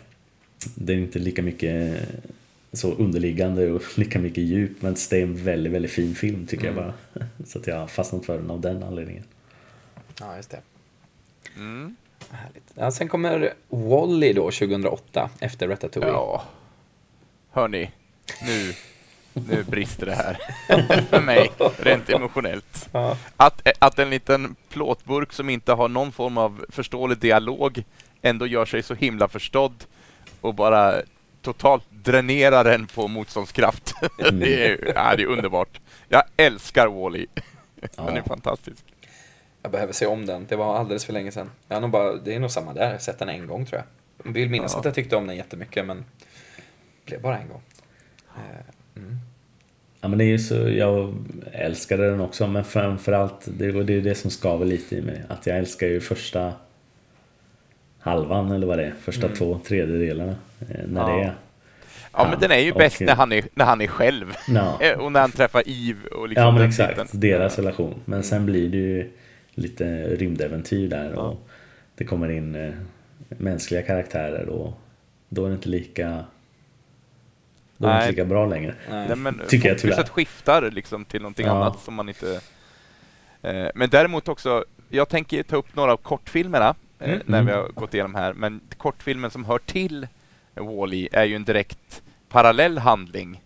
[0.74, 2.00] Det är inte lika mycket
[2.72, 6.68] så underliggande och lika mycket djup men det är en väldigt, väldigt fin film tycker
[6.68, 6.76] mm.
[6.76, 7.26] jag bara.
[7.46, 9.24] Så att jag har fastnat för den av den anledningen.
[10.20, 10.60] Ja, just det.
[11.56, 11.96] Mm.
[12.30, 12.72] Härligt.
[12.74, 16.12] Ja, sen kommer Wally då 2008 efter Ratatouille.
[16.12, 16.44] Ja.
[17.50, 17.90] Hörni,
[18.46, 18.72] nu,
[19.48, 20.38] nu brister det här
[21.10, 22.88] för mig rent emotionellt.
[22.92, 23.16] Ja.
[23.36, 27.84] Att, att en liten plåtburk som inte har någon form av förståelig dialog
[28.22, 29.84] ändå gör sig så himla förstådd
[30.40, 30.94] och bara
[31.42, 33.94] totalt dränerar den på motståndskraft.
[34.18, 34.40] Mm.
[34.40, 35.80] det, är, ja, det är underbart.
[36.08, 37.26] Jag älskar Wally.
[37.34, 38.06] -E.
[38.06, 38.84] Den är fantastisk.
[39.62, 40.46] Jag behöver se om den.
[40.48, 41.50] Det var alldeles för länge sedan.
[41.68, 42.84] Jag nog bara, det är nog samma där.
[42.84, 44.26] Jag har sett den en gång tror jag.
[44.26, 44.78] Jag vill minnas ja.
[44.78, 46.04] att jag tyckte om den jättemycket men det
[47.04, 47.62] blev bara en gång.
[48.36, 49.18] Eh, mm.
[50.00, 51.14] Ja men det är så, jag
[51.52, 55.22] älskade den också men framförallt, det är det som skaver lite i mig.
[55.28, 56.52] Att jag älskar ju första
[57.98, 59.38] halvan eller vad det är, första mm.
[59.38, 60.34] två tredjedelarna.
[60.60, 61.16] Eh, när ja.
[61.16, 61.34] det är
[62.12, 64.34] Ja, men den är ju bäst när, han är, när han är själv.
[64.48, 64.78] No.
[64.98, 66.94] och när han träffar Eve och liksom Ja, men exakt.
[66.94, 67.08] Tiden.
[67.12, 67.94] Deras relation.
[68.04, 68.22] Men mm.
[68.22, 69.10] sen blir det ju
[69.54, 71.36] lite rymdäventyr där och ja.
[71.94, 72.72] det kommer in eh,
[73.28, 74.72] mänskliga karaktärer och
[75.28, 76.24] då är det inte lika
[77.76, 78.74] då är det inte lika bra längre.
[78.90, 80.04] Nej, men Tycker jag tyvärr.
[80.04, 81.52] skiftar liksom till någonting ja.
[81.52, 82.40] annat som man inte...
[83.42, 87.22] Eh, men däremot också, jag tänker ta upp några av kortfilmerna eh, mm.
[87.26, 90.08] när vi har gått igenom här, men kortfilmen som hör till
[90.54, 93.40] Wall-E är ju en direkt parallell handling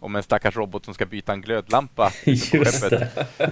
[0.00, 3.08] om en stackars robot som ska byta en glödlampa Just det.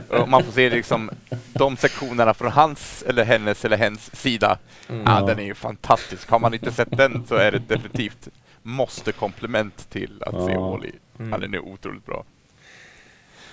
[0.09, 1.11] Och man får se liksom
[1.53, 4.59] de sektionerna från hans eller hennes eller hens sida.
[4.89, 5.03] Mm.
[5.07, 6.31] Ja, den är ju fantastisk.
[6.31, 8.29] Har man inte sett den så är det definitivt
[8.63, 10.47] måste komplement till att ja.
[10.47, 10.91] se Wall-E.
[11.19, 11.41] Mm.
[11.41, 12.25] Den är otroligt bra.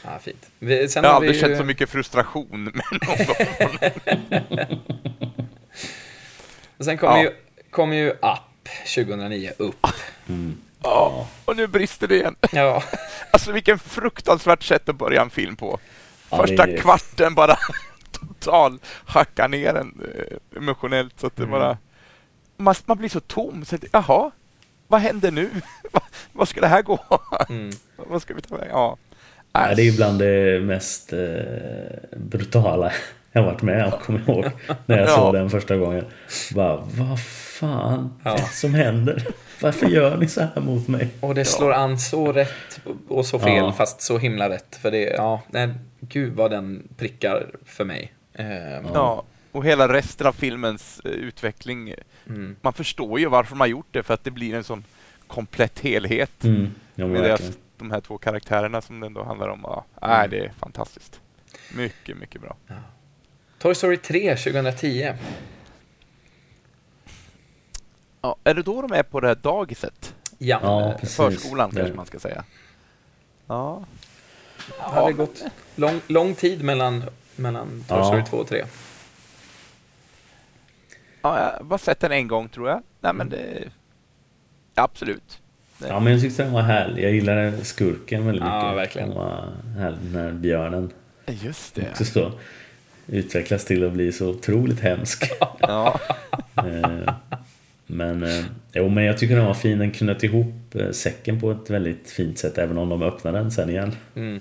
[0.03, 0.49] Ja, fint.
[0.60, 1.41] Vi, jag har aldrig ju...
[1.41, 2.89] känt så mycket frustration med någon.
[6.86, 7.24] sen kommer ja.
[7.24, 7.32] ju,
[7.70, 9.88] kom ju App 2009 upp.
[10.28, 10.58] Mm.
[10.84, 12.36] Ja, och nu brister det igen.
[12.51, 12.84] Ja.
[13.32, 15.80] Alltså vilken fruktansvärt sätt att börja en film på.
[16.30, 17.58] Första ja, kvarten bara
[18.12, 21.51] total hacka ner en eh, emotionellt så att det mm.
[21.51, 21.78] bara...
[22.58, 23.66] Man, man, blir så tom.
[23.66, 24.32] Så att, jaha,
[24.88, 25.49] vad händer nu?
[26.33, 26.99] vad ska det här gå?
[27.49, 27.71] Mm.
[27.95, 28.71] vad ska vi ta vägen?
[28.73, 28.97] Ja.
[29.51, 31.19] Ja, det är bland det mest eh,
[32.17, 32.91] brutala
[33.36, 34.45] jag varit med om, kommer ihåg.
[34.86, 35.15] När jag ja.
[35.15, 36.05] såg den första gången.
[36.55, 38.31] Bara, vad fan ja.
[38.31, 39.27] är det som händer?
[39.61, 41.07] Varför gör ni så här mot mig?
[41.19, 43.71] Och det slår an så rätt och så fel, ja.
[43.71, 44.75] fast så himla rätt.
[44.81, 45.69] För det, ja, nej,
[45.99, 48.13] gud vad den prickar för mig.
[48.33, 48.86] Ehm.
[48.93, 49.23] Ja,
[49.56, 51.93] och hela resten av filmens eh, utveckling.
[52.28, 52.56] Mm.
[52.62, 54.84] Man förstår ju varför man gjort det, för att det blir en sån
[55.28, 56.43] komplett helhet.
[56.43, 56.72] Mm.
[56.95, 57.41] Ja, med deras,
[57.78, 59.60] de här två karaktärerna som det ändå handlar om.
[59.64, 60.30] Ja, mm.
[60.30, 61.22] det är fantastiskt.
[61.76, 62.56] Mycket, mycket bra.
[62.68, 62.76] Ja.
[63.60, 65.14] Toy Story 3 2010.
[68.22, 70.16] Ja, är det då de är på det här dagiset?
[70.38, 71.16] Ja, ja precis.
[71.16, 72.43] Förskolan kanske man ska säga.
[73.47, 73.84] Ja.
[74.78, 75.43] Det hade gått
[75.76, 77.03] lång, lång tid mellan
[77.36, 78.66] mellan Toy Story 2 och 3.
[81.26, 82.82] Ja, jag har bara sett den en gång tror jag.
[82.99, 83.63] Nej men det...
[84.76, 85.41] Absolut.
[85.88, 87.03] Ja, men jag tyckte den var härlig.
[87.03, 88.63] Jag gillade skurken väldigt mycket.
[88.63, 89.09] Ja, verkligen.
[89.09, 90.91] Den var härlig, den här björnen.
[91.28, 91.89] Just det.
[91.89, 92.32] Också så
[93.07, 95.32] utvecklas till att bli så otroligt hemsk.
[95.59, 95.99] Ja.
[96.55, 97.13] Eh,
[97.88, 99.80] men, eh, jo, men jag tycker den var fin.
[99.80, 103.51] Den knöt ihop eh, säcken på ett väldigt fint sätt, även om de öppnade den
[103.51, 103.95] sen igen.
[104.15, 104.39] Mm.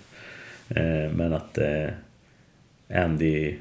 [1.16, 1.58] Men att
[2.94, 3.56] Andy,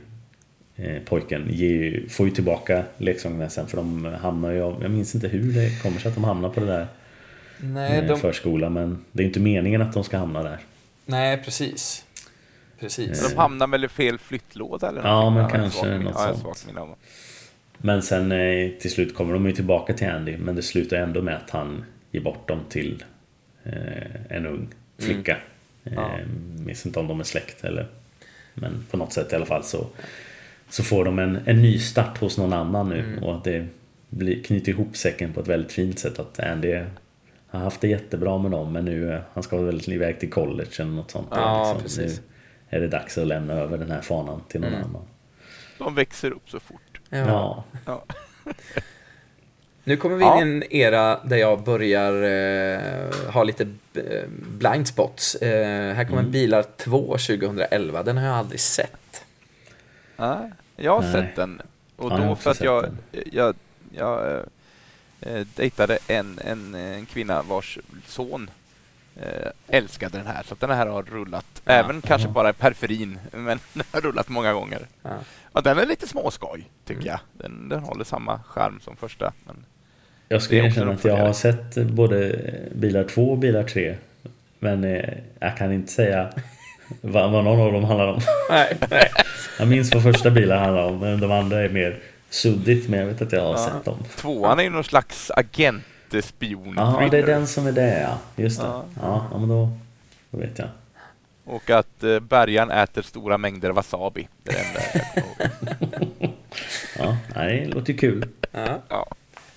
[1.06, 5.54] pojken, ger, får ju tillbaka leksakerna sen för de hamnar ju, jag minns inte hur
[5.54, 6.88] det kommer sig att de hamnar på det där
[7.58, 8.20] Nej, de...
[8.20, 10.58] förskolan, men det är inte meningen att de ska hamna där.
[11.06, 12.06] Nej, precis.
[12.80, 13.30] Precis.
[13.30, 16.98] De hamnar väl i fel flyttlåda eller Ja, men kanske något ja, sånt.
[17.78, 21.22] Men sen eh, till slut kommer de ju tillbaka till Andy, men det slutar ändå
[21.22, 23.04] med att han ger bort dem till
[23.64, 24.68] eh, en ung
[24.98, 25.38] flicka.
[25.84, 26.00] Mm.
[26.00, 26.20] Ja.
[26.20, 26.28] Eh,
[26.66, 27.88] minns inte om de är släkt eller...
[28.54, 29.88] Men på något sätt i alla fall så,
[30.74, 33.24] så får de en, en ny start hos någon annan nu mm.
[33.24, 33.68] och det
[34.10, 36.20] blir, knyter ihop säcken på ett väldigt fint sätt.
[36.20, 36.82] Att Andy
[37.48, 40.92] har haft det jättebra med dem men nu han ska väl iväg till college eller
[40.92, 41.28] något sånt.
[41.32, 41.84] Ja, liksom.
[41.84, 42.22] precis.
[42.70, 44.86] Nu är det dags att lämna över den här fanan till någon mm.
[44.86, 45.02] annan.
[45.78, 47.02] De växer upp så fort.
[47.10, 47.64] Ja.
[47.86, 48.06] ja.
[49.84, 53.64] Nu kommer vi in i en era där jag börjar eh, ha lite
[53.94, 54.24] eh,
[54.60, 55.36] blind spots.
[55.36, 56.32] Eh, här kommer mm.
[56.32, 58.04] Bilar 2 2011.
[58.04, 59.26] Den har jag aldrig sett.
[60.76, 61.12] Jag har Nej.
[61.12, 61.62] sett den.
[61.96, 63.56] Och ja, då för att jag, jag, jag,
[63.92, 64.44] jag
[65.22, 68.50] eh, dejtade en, en, en kvinna vars son
[69.16, 70.44] eh, älskade den här.
[70.44, 72.02] Så den här har rullat, ja, även ja.
[72.08, 74.88] kanske bara i periferin, men den har rullat många gånger.
[75.02, 75.10] Ja.
[75.54, 77.12] Ja, den är lite småskoj, tycker mm.
[77.12, 77.20] jag.
[77.34, 79.34] Den, den håller samma charm som första.
[79.46, 79.66] Men
[80.28, 82.40] jag skulle erkänna att jag har sett både
[82.76, 83.96] Bilar 2 och Bilar 3.
[84.60, 86.34] Men eh, jag kan inte säga
[87.02, 88.20] vad, vad någon av dem handlar om.
[88.50, 89.12] Nej, nej.
[89.60, 92.00] Jag minns vad första bilar handlar om, men de andra är mer
[92.30, 93.58] suddigt, men jag vet att jag har ja.
[93.58, 93.98] sett dem.
[94.16, 98.44] Tvåan är ju någon slags agentspion Ja, det är den som är det, ja.
[98.44, 98.66] Just det.
[98.66, 99.70] Ja, ja, ja men då,
[100.32, 100.68] då vet jag.
[101.46, 104.28] Och att eh, bärgaren äter stora mängder wasabi.
[104.44, 105.02] Det är
[106.98, 108.28] ja, det låter kul.
[108.52, 108.82] Ja.
[108.90, 109.08] ja.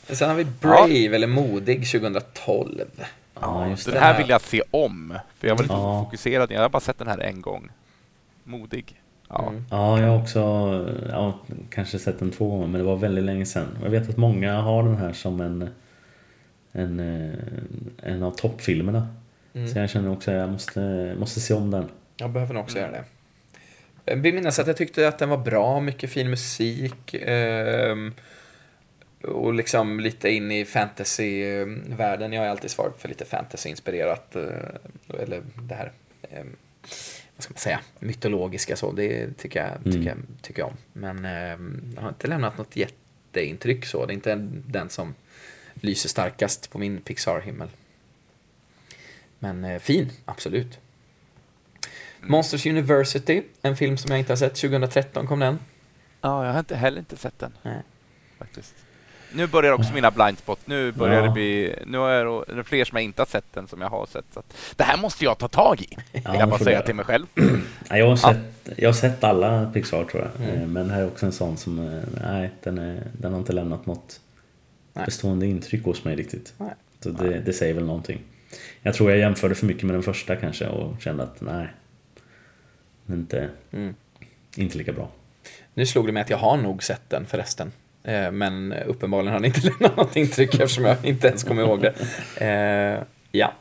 [0.08, 1.14] Sen har vi Brave, ja.
[1.14, 2.84] eller Modig, 2012.
[3.40, 3.92] Ja, just det.
[3.92, 5.18] Den här vill jag se om.
[5.38, 6.04] För jag var lite ja.
[6.04, 6.50] fokuserad.
[6.50, 7.68] Jag har bara sett den här en gång.
[8.44, 9.00] Modig.
[9.28, 9.64] Ja, mm.
[9.70, 10.40] ja jag har också
[11.10, 11.38] ja,
[11.70, 13.78] kanske sett den två gånger, men det var väldigt länge sedan.
[13.82, 15.70] Jag vet att många har den här som en,
[16.72, 19.08] en, eh, en av toppfilmerna.
[19.54, 19.68] Mm.
[19.68, 21.88] Så jag känner också att jag måste, måste se om den.
[22.16, 22.90] Jag behöver nog också mm.
[22.90, 23.08] göra det.
[24.04, 27.14] Jag vill minnas att jag tyckte att den var bra, mycket fin musik.
[27.14, 27.96] Eh,
[29.22, 32.32] och liksom lite in i fantasyvärlden.
[32.32, 34.36] Jag har alltid svarat för lite fantasy-inspirerat.
[34.36, 36.44] Eh, eller det här, eh,
[37.36, 38.92] vad ska man säga, mytologiska så.
[38.92, 40.06] Det tycker jag, tycker mm.
[40.06, 40.76] jag, tycker jag om.
[40.92, 41.58] Men eh,
[41.94, 44.06] jag har inte lämnat något jätteintryck så.
[44.06, 44.34] Det är inte
[44.66, 45.14] den som
[45.74, 47.68] lyser starkast på min Pixar-himmel.
[49.38, 50.78] Men eh, fin, absolut.
[52.20, 54.54] Monsters University, en film som jag inte har sett.
[54.54, 55.58] 2013 kom den.
[56.20, 57.52] Ja, jag har inte heller inte sett den.
[57.62, 57.82] Nej.
[58.38, 58.85] Faktiskt.
[59.32, 60.58] Nu börjar också mina blindspot.
[60.64, 61.22] Nu börjar ja.
[61.22, 61.74] det bli...
[61.86, 64.24] Nu är det fler som jag inte har sett den som jag har sett.
[64.34, 64.42] Så
[64.76, 67.26] det här måste jag ta tag i, ja, vill jag bara säga till mig själv.
[67.88, 68.38] Ja, jag, har sett,
[68.76, 70.48] jag har sett alla Pixar tror jag.
[70.48, 70.60] Mm.
[70.60, 71.78] Eh, men det här är också en sån som...
[71.78, 74.20] Eh, nej, den, är, den har inte lämnat något
[74.92, 75.04] nej.
[75.04, 76.54] bestående intryck hos mig riktigt.
[76.58, 76.74] Nej.
[77.00, 78.20] Så det, det säger väl någonting.
[78.82, 81.68] Jag tror jag jämförde för mycket med den första kanske och kände att nej,
[83.10, 83.94] inte, mm.
[84.56, 85.10] inte lika bra.
[85.74, 87.72] Nu slog det mig att jag har nog sett den förresten.
[88.06, 91.82] Eh, men uppenbarligen har den inte lämnat något intryck eftersom jag inte ens kommer ihåg
[91.82, 91.94] det.
[92.36, 93.02] Eh,
[93.32, 93.52] ja.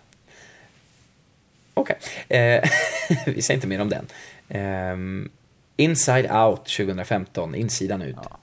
[1.74, 2.40] Okej, okay.
[2.40, 2.64] Eh,
[3.26, 5.30] vi säger inte mer om den.
[5.78, 8.16] Inside Out 2015, insidan ut.
[8.24, 8.38] Ja.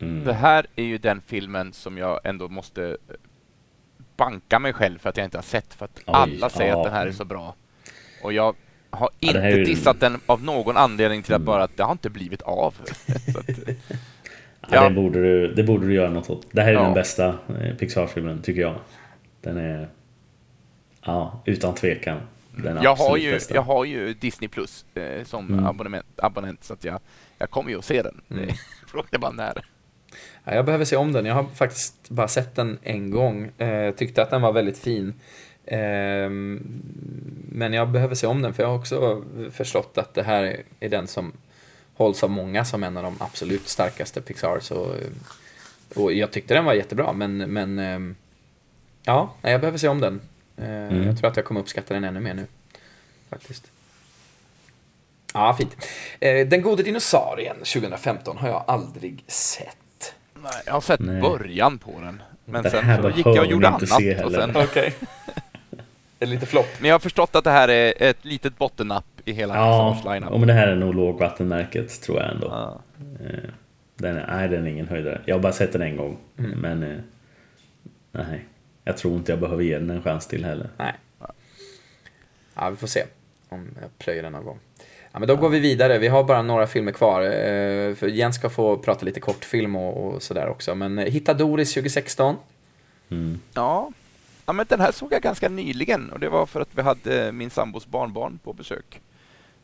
[0.00, 0.24] Mm.
[0.24, 2.96] Det här är ju den filmen som jag ändå måste
[4.16, 6.78] banka mig själv för att jag inte har sett för att Oj, alla säger ja.
[6.78, 7.54] att den här är så bra.
[8.22, 8.56] Och jag
[8.90, 9.64] har inte ja, ju...
[9.64, 11.46] dissat den av någon anledning till att mm.
[11.46, 12.74] bara att det har inte blivit av.
[13.36, 13.50] att,
[14.70, 14.88] ja.
[14.88, 16.46] det, borde du, det borde du göra något åt.
[16.52, 18.74] Det här är den bästa eh, Pixar-filmen tycker jag.
[19.40, 19.88] Den är
[21.04, 22.20] ja, utan tvekan.
[22.56, 23.54] Den jag, har ju, bästa.
[23.54, 25.66] jag har ju Disney Plus eh, som mm.
[25.66, 27.00] abonnement, abonnent så att jag,
[27.38, 28.20] jag kommer ju att se den.
[28.30, 28.48] Mm.
[28.86, 29.64] Frågan är bara när.
[30.44, 31.26] Ja, jag behöver se om den.
[31.26, 33.50] Jag har faktiskt bara sett den en gång.
[33.58, 35.14] Eh, tyckte att den var väldigt fin.
[35.64, 36.30] Eh,
[37.48, 40.88] men jag behöver se om den för jag har också förstått att det här är
[40.88, 41.32] den som
[41.94, 44.60] hålls av många som en av de absolut starkaste Pixar.
[44.60, 44.96] Så,
[45.94, 48.14] och jag tyckte den var jättebra men, men eh,
[49.02, 50.20] ja, jag behöver se om den.
[50.56, 51.06] Eh, mm.
[51.06, 52.46] Jag tror att jag kommer uppskatta den ännu mer nu.
[53.30, 53.70] Faktiskt.
[55.34, 55.76] Ja, fint.
[56.20, 60.14] Eh, Den gode dinosaurien 2015 har jag aldrig sett.
[60.42, 61.20] Nej, jag har sett Nej.
[61.20, 62.22] början på den.
[62.44, 63.82] Men Det sen så gick jag och gjorde annat.
[64.24, 64.94] och sen, Okej.
[66.18, 66.66] Är det lite flopp?
[66.80, 70.28] men jag har förstått att det här är ett litet bottennapp i hela Ja, lineup.
[70.32, 72.46] ja, men det här är nog lågvattenmärket tror jag ändå.
[72.50, 72.80] Ja.
[73.26, 73.50] Eh,
[73.96, 75.20] Den är, nej, den är ingen höjdare.
[75.24, 76.16] Jag har bara sett den en gång.
[76.38, 76.50] Mm.
[76.50, 76.98] Men eh,
[78.12, 78.44] nej,
[78.84, 80.68] jag tror inte jag behöver ge den en chans till heller.
[80.76, 80.92] Nej.
[82.54, 83.04] Ja, vi får se
[83.48, 84.58] om jag plöjer den någon gång.
[85.12, 85.98] Ja, men då går vi vidare.
[85.98, 87.22] Vi har bara några filmer kvar.
[87.22, 90.74] Eh, För Jens ska få prata lite kortfilm och, och sådär också.
[90.74, 92.36] Men Hitta Doris 2016.
[93.10, 93.40] Mm.
[93.54, 93.90] Ja.
[94.46, 97.32] Ja, men den här såg jag ganska nyligen och det var för att vi hade
[97.32, 99.00] min sambos barnbarn på besök.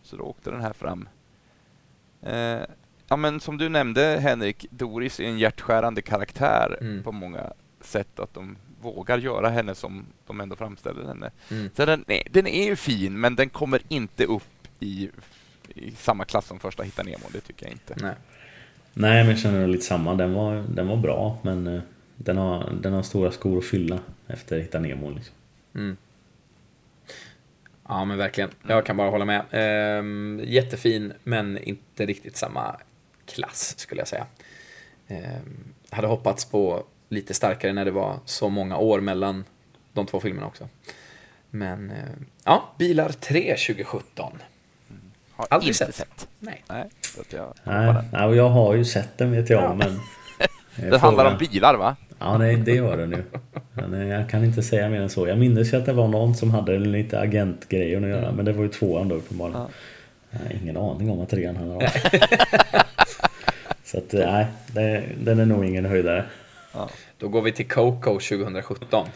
[0.03, 1.09] Så då åkte den här fram.
[2.23, 2.61] Eh,
[3.09, 7.03] ja, men som du nämnde Henrik, Doris är en hjärtskärande karaktär Mm.
[7.03, 8.21] på många sätt.
[8.21, 11.31] Att de vågar göra henne som de ändå framställer henne.
[11.51, 11.71] Mm.
[11.77, 15.11] Så den, är, den är ju fin, men den kommer inte upp i,
[15.75, 17.25] i samma klass som första Hitta Nemo.
[17.33, 17.95] Det tycker jag inte.
[17.97, 18.15] Nej.
[18.93, 20.15] Nej, men jag känner lite samma.
[20.15, 21.81] Den var, den var bra, men eh,
[22.25, 25.11] den har, den har stora skor att fylla efter Hitta Nemo.
[25.11, 25.35] Liksom.
[25.75, 25.97] Mm.
[27.89, 28.51] Ja, men verkligen.
[28.67, 29.45] Jag kan bara hålla med.
[29.51, 32.77] Ehm, jättefin, men inte riktigt samma
[33.27, 34.27] klass, skulle jag säga.
[35.09, 39.45] Ehm, hade hoppats på lite starkare när det var så många år mellan
[39.93, 40.69] de två filmerna också.
[41.51, 41.97] Men, eh,
[42.45, 44.33] ja, Bilar 3 2017.
[45.33, 45.95] Har Aldrig inte sett.
[45.95, 46.29] sett.
[46.39, 46.65] Nej.
[46.69, 46.89] Nej,
[47.31, 50.01] jag Nej, nej, och jag har ju sett den vet jag, men...
[50.83, 51.97] eh, Det handlar om bilar, va?
[52.19, 53.23] Ja, nej, det gör den ju.
[53.75, 55.29] Men eh, jag kan inte säga mer än så.
[55.29, 58.53] Jag minns ju att det var någon som hade lite agentgrejer att göra, men det
[58.53, 59.61] var ju tvåan då uppenbarligen.
[59.61, 59.69] Ja.
[60.31, 61.83] Jag har ingen aning om vad trean handlar om.
[63.85, 66.25] Så att, eh, nej, det, den är nog ingen höjdare.
[67.19, 69.07] Då går vi till Coco 2017.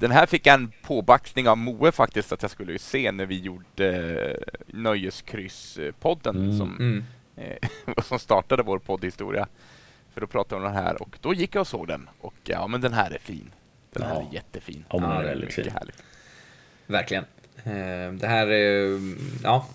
[0.00, 3.26] Den här fick jag en påbackning av Moe faktiskt att jag skulle ju se när
[3.26, 4.36] vi gjorde
[4.66, 6.58] Nöjeskryss-podden Mm.
[6.58, 7.04] som, Mm.
[7.36, 7.68] eh,
[8.04, 9.46] som startade vår poddhistoria.
[10.16, 12.34] För då pratade vi om den här och då gick jag och såg den och
[12.44, 13.50] ja, men den här är fin.
[13.92, 14.28] Den här Ja.
[14.30, 14.84] är jättefin.
[14.90, 15.70] Ja, den är väldigt fin.
[15.70, 16.02] härligt.
[16.86, 17.24] Verkligen.
[17.56, 19.00] Eh, Det här är
[19.42, 19.66] ja,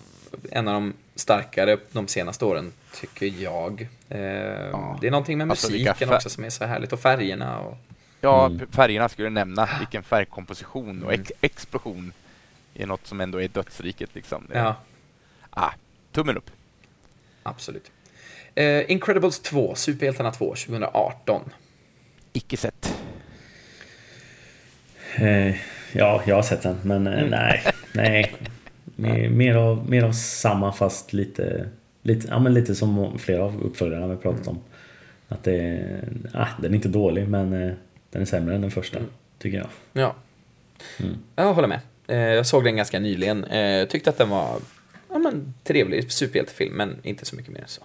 [0.50, 3.80] en av de starkare de senaste åren, tycker jag.
[4.08, 7.58] Eh, Det är någonting med Alltså, musiken också som är så härligt, och färgerna.
[7.58, 7.76] Och...
[8.20, 8.66] Ja, Mm.
[8.70, 9.68] färgerna skulle jag nämna.
[9.78, 12.12] Vilken färgkomposition och ex explosion
[12.74, 14.46] är något som ändå är dödsriket liksom.
[14.54, 14.76] Ja,
[15.50, 15.70] Ah,
[16.12, 16.50] tummen upp.
[17.42, 17.90] absolut.
[18.54, 21.42] Eh, Incredibles 2, Superhjältarna 2, 2018.
[22.32, 22.94] Icke sett.
[25.16, 25.54] Eh,
[25.92, 27.30] ja, jag har sett den, men eh, Mm.
[27.30, 27.62] nej.
[27.92, 28.32] Nej.
[28.96, 31.68] Mer, mer, av, mer av samma fast lite,
[32.02, 34.58] lite, ja, men lite som flera av uppföljarna vi pratat om.
[35.28, 35.84] Att det,
[36.32, 37.72] ah, den är inte dålig, men eh,
[38.10, 38.98] den är sämre än den första,
[39.38, 39.68] tycker jag.
[39.92, 40.14] Ja.
[41.00, 41.16] Mm.
[41.36, 41.80] Jag håller med.
[42.06, 43.44] Eh, Jag såg den ganska nyligen.
[43.44, 44.60] Eh, Tyckte att den var
[45.10, 47.82] ja, men, trevlig superhjältefilm, men inte så mycket mer än så.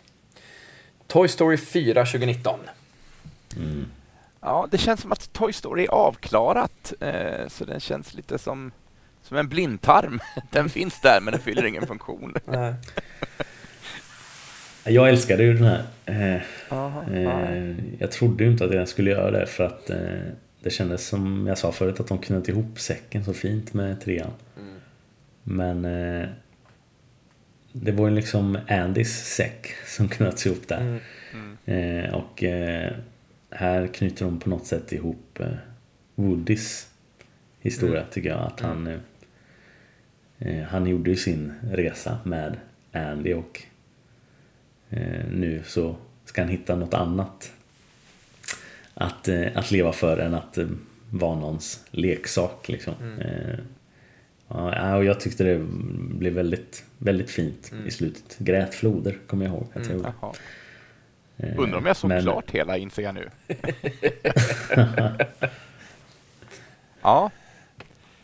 [1.08, 2.60] Toy Story 4 2019.
[4.41, 6.93] Ja, det känns som att Toy Story är avklarat.
[6.99, 8.72] Eh, så den känns lite som,
[9.24, 10.20] som en blindtarm.
[10.51, 12.34] Den finns där, men den fyller ingen funktion.
[14.84, 15.84] Jag älskade ju den här.
[16.05, 19.97] Eh, Aha, eh, jag trodde ju inte att jag skulle göra det för att eh,
[20.64, 24.32] det kändes som jag sa förut att de knöt ihop säcken så fint med trean.
[25.43, 26.28] Men eh,
[27.82, 30.99] det var ju liksom Andys säck som knöts ihop där.
[31.65, 32.93] Eh, och eh,
[33.49, 35.47] här knyter de på något sätt ihop eh,
[36.15, 36.89] Woodys
[37.59, 38.39] historia tycker jag.
[38.39, 38.99] Att han, eh,
[40.39, 42.57] eh, han gjorde ju sin resa med
[42.91, 43.61] Andy och
[44.89, 47.51] eh, nu så ska han hitta något annat
[48.93, 50.57] att, att leva för än att
[51.11, 52.69] vara någons leksak.
[52.69, 52.93] Liksom.
[53.19, 53.59] Eh,
[54.48, 55.58] ja, och jag tyckte det
[56.18, 58.38] blev väldigt, väldigt fint i slutet.
[58.39, 60.14] Grät floder kommer jag ihåg att jag gjorde.
[60.22, 60.34] Jaha.
[61.38, 63.30] Eh, Undrar om jag såg men- klart hela, inser jag nu.
[67.02, 67.32] ja,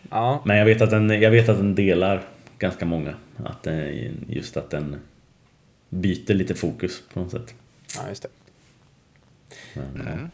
[0.09, 2.23] Ja, Men jag vet att den, jag vet att den delar
[2.59, 3.13] ganska många.
[3.45, 4.99] Att eh, just att den
[5.89, 7.53] byter lite fokus på något sätt.
[7.97, 8.29] ja, just det.
[9.73, 10.29] Men, Mm.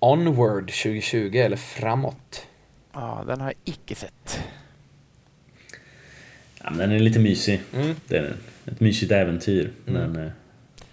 [0.00, 2.46] Onward 2020, eller Framåt.
[2.92, 4.40] ja, den har jag icke sett.
[6.68, 7.60] Ja, men den är lite mysig.
[7.74, 7.94] Mm.
[8.08, 8.36] Det är den.
[8.66, 9.70] Ett mysigt äventyr.
[9.84, 10.30] Men, eh,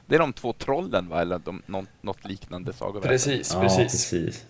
[0.06, 1.22] Det är de två trollen, va?
[1.22, 3.10] Eller de, något, något liknande sagoväsen.
[3.10, 4.12] Precis, ja, precis.
[4.12, 4.46] precis.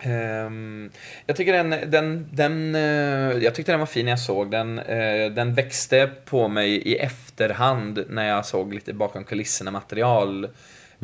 [0.00, 0.90] Ehm,
[1.26, 4.78] jag tycker den, den, den, eh, jag tyckte den var fin när jag såg den.
[4.78, 10.48] Eh, den växte på mig i efterhand när jag såg lite bakom kulisserna material.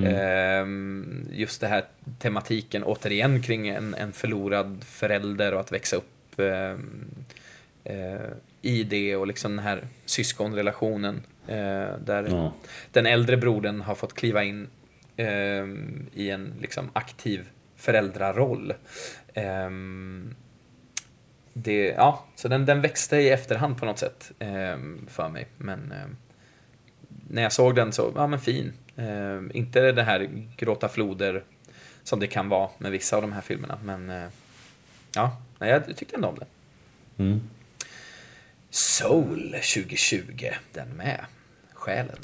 [0.05, 1.85] Ehm, just det här
[2.19, 7.15] tematiken återigen kring en, en förlorad förälder och att växa upp ehm,
[7.85, 8.31] eh,
[8.63, 11.23] i det och liksom den här syskonrelationen.
[11.47, 12.53] Eh, där ja.
[12.93, 14.69] den äldre brodern har fått kliva in
[15.17, 15.65] eh,
[16.15, 18.75] i en liksom aktiv föräldraroll.
[19.35, 19.71] Eh,
[21.53, 25.47] det, ja, så den, den växte i efterhand på något sätt eh, för mig.
[25.57, 26.09] Men eh,
[27.29, 28.73] när jag såg den så, ja men fin.
[28.97, 31.45] Eh, inte det här gråta floder
[32.03, 33.79] som det kan vara med vissa av de här filmerna.
[33.85, 34.31] Men
[35.15, 36.49] ja, jag tyckte ändå om den.
[37.27, 37.41] Mm.
[38.71, 41.25] Soul 2020, den med.
[41.75, 42.19] Själen.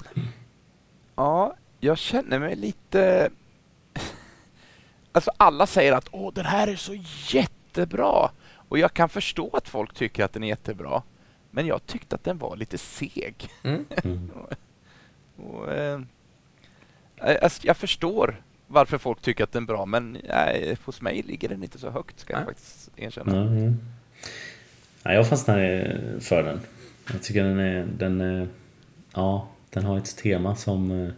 [1.15, 3.31] Ja, jag känner mig lite...
[5.13, 6.95] Alltså alla säger att Åh, den här är så
[7.29, 8.31] jättebra.
[8.69, 11.03] Och jag kan förstå att folk tycker att den är jättebra.
[11.51, 13.51] Men jag tyckte att den var lite seg.
[13.63, 13.85] Mm.
[14.05, 14.31] mm.
[15.37, 16.01] och, eh,
[17.63, 21.63] jag förstår varför folk tycker att den är bra, men nej, hos mig ligger den
[21.63, 23.33] inte så högt, ska jag faktiskt erkänna.
[25.07, 25.59] Ja, jag fastnar
[26.21, 26.61] för den.
[27.13, 28.49] Jag tycker den är, den är,
[29.15, 31.13] ja, den har ett tema som, eh,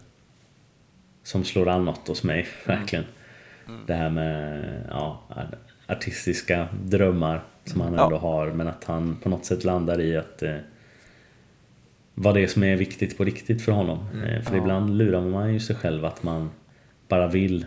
[1.22, 2.78] som slår an något hos mig, mm.
[2.78, 3.04] verkligen.
[3.68, 3.80] Mm.
[3.86, 5.22] Det här med ja,
[5.86, 8.18] artistiska drömmar som han ändå ja.
[8.18, 10.56] har, men att han på något sätt landar i att eh,
[12.14, 14.06] vad det är som är viktigt på riktigt för honom.
[14.12, 14.24] Mm.
[14.24, 14.62] Eh, för ja.
[14.62, 16.50] ibland lurar man ju sig själv att man
[17.08, 17.66] bara vill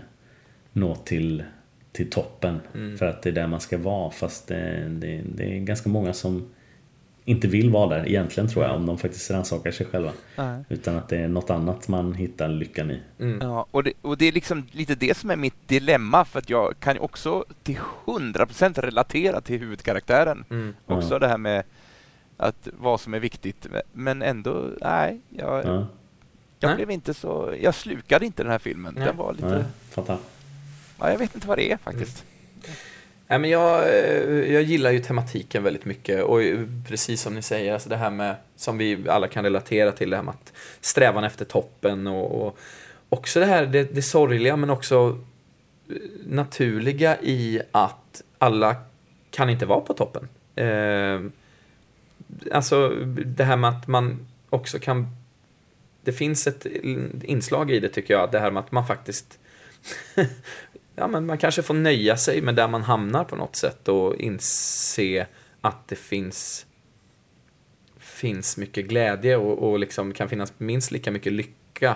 [0.74, 1.43] nå till,
[1.91, 2.97] till toppen mm.
[2.97, 6.13] för att det är där man ska vara fast det, det, det, är ganska många
[6.13, 6.49] som
[7.25, 10.11] inte vill vara där egentligen tror jag om de faktiskt rannsakar sig själva.
[10.35, 10.63] Nej.
[10.69, 12.99] Utan att det är något annat man hittar lyckan i.
[13.19, 13.39] Mm.
[13.41, 16.49] Ja, och, det, och det är liksom lite det som är mitt dilemma för att
[16.49, 20.45] jag kan ju också till 100% relatera till huvudkaraktären.
[20.49, 20.73] Mm.
[20.85, 21.19] Också ja.
[21.19, 21.63] det här med
[22.37, 25.87] att vad som är viktigt men ändå, nej, jag, ja.
[26.59, 28.93] jag blev inte så, jag slukade inte den här filmen.
[28.97, 29.05] Nej.
[29.05, 29.47] Den var lite...
[29.47, 30.17] Nej, fattar.
[31.01, 32.23] Ja, jag vet inte vad det är faktiskt.
[32.63, 32.77] Mm.
[33.27, 37.41] Nej, men jag, eh, jag gillar ju tematiken väldigt mycket och eh, precis som ni
[37.41, 40.53] säger, alltså det här med som vi alla kan relatera till, det här med att
[40.81, 42.57] strävan efter toppen och, och
[43.09, 45.19] också det här det, det sorgliga men också
[45.89, 45.95] eh,
[46.25, 48.75] naturliga i att alla
[49.31, 50.27] kan inte vara på toppen.
[50.55, 51.21] Eh,
[52.51, 52.89] alltså
[53.25, 55.07] det här med att man också kan
[56.03, 56.65] det finns ett
[57.23, 59.39] inslag i det tycker jag, det här med att man faktiskt
[61.01, 64.15] ja, men man kanske får nöja sig med där man hamnar på något sätt och
[64.15, 65.27] inse
[65.61, 66.65] att det finns
[67.97, 71.95] finns mycket glädje och, och liksom kan finnas minst lika mycket lycka,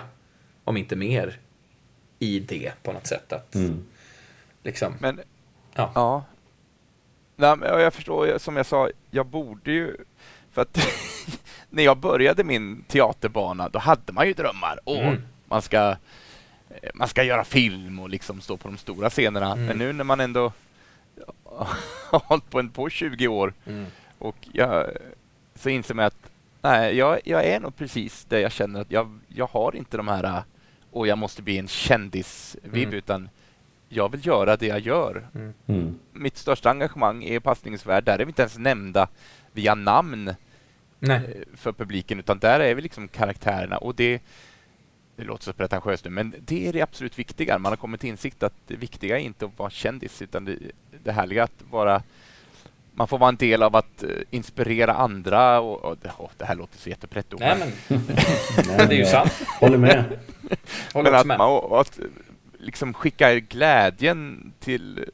[0.64, 1.38] om inte mer,
[2.18, 3.32] i det på något sätt.
[3.32, 3.84] Att, mm.
[4.62, 5.20] liksom, men,
[5.74, 5.92] ja.
[5.94, 6.24] ja.
[7.36, 9.96] Nej, men jag förstår, som jag sa, jag borde ju...
[10.52, 10.78] För att
[11.70, 14.78] när jag började min teaterbana, då hade man ju drömmar.
[14.84, 15.22] Och mm.
[15.44, 15.96] man ska
[16.94, 19.52] man ska göra film och liksom stå på de stora scenerna.
[19.52, 19.66] Mm.
[19.66, 20.52] Men nu när man ändå
[22.10, 23.86] har hållit på en på 20 år mm.
[24.18, 24.86] och jag,
[25.54, 26.30] så inser man att
[26.62, 30.08] nej, jag, jag är nog precis där jag känner att jag, jag har inte de
[30.08, 30.42] här
[30.90, 32.98] och jag måste bli en kändis-vibb, mm.
[32.98, 33.28] utan
[33.88, 35.28] jag vill göra det jag gör.
[35.34, 35.54] Mm.
[35.66, 35.98] mm.
[36.12, 38.04] Mitt största engagemang är passningsvärld.
[38.04, 39.08] Där är vi inte ens nämnda
[39.52, 40.34] via namn
[40.98, 41.16] Nej.
[41.16, 43.78] Eh, för publiken, utan där är vi liksom karaktärerna.
[43.78, 44.22] Och det,
[45.16, 47.58] det låter så pretentiöst nu, men det är det absolut viktiga.
[47.58, 50.58] Man har kommit till insikt att det viktiga är inte att vara kändis, utan det,
[51.04, 52.02] det härliga att vara
[52.96, 55.60] man får vara en del av att uh, inspirera andra.
[55.60, 57.36] Och, och, oh, det här låter så jättepretto.
[57.40, 57.72] Nej,
[58.66, 59.32] men det är ju sant.
[59.60, 60.18] Håller med.
[60.92, 61.38] Håller men att, med.
[61.38, 61.98] Man, och, att
[62.58, 65.04] liksom skicka glädjen till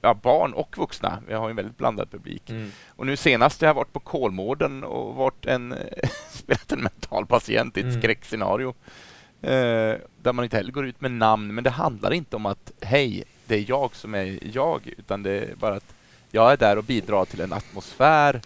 [0.00, 1.22] ja, barn och vuxna.
[1.28, 2.50] Vi har en väldigt blandad publik.
[2.50, 2.70] Mm.
[2.88, 5.74] Och nu senast jag har varit på Kolmården och varit en,
[6.30, 8.00] spelat en mental patient i ett mm.
[8.00, 8.74] skräckscenario.
[9.42, 12.72] Eh, där man inte heller går ut med namn, men det handlar inte om att
[12.80, 15.94] hej, det är jag som är jag, utan det är bara att
[16.30, 18.40] jag är där och bidrar till en atmosfär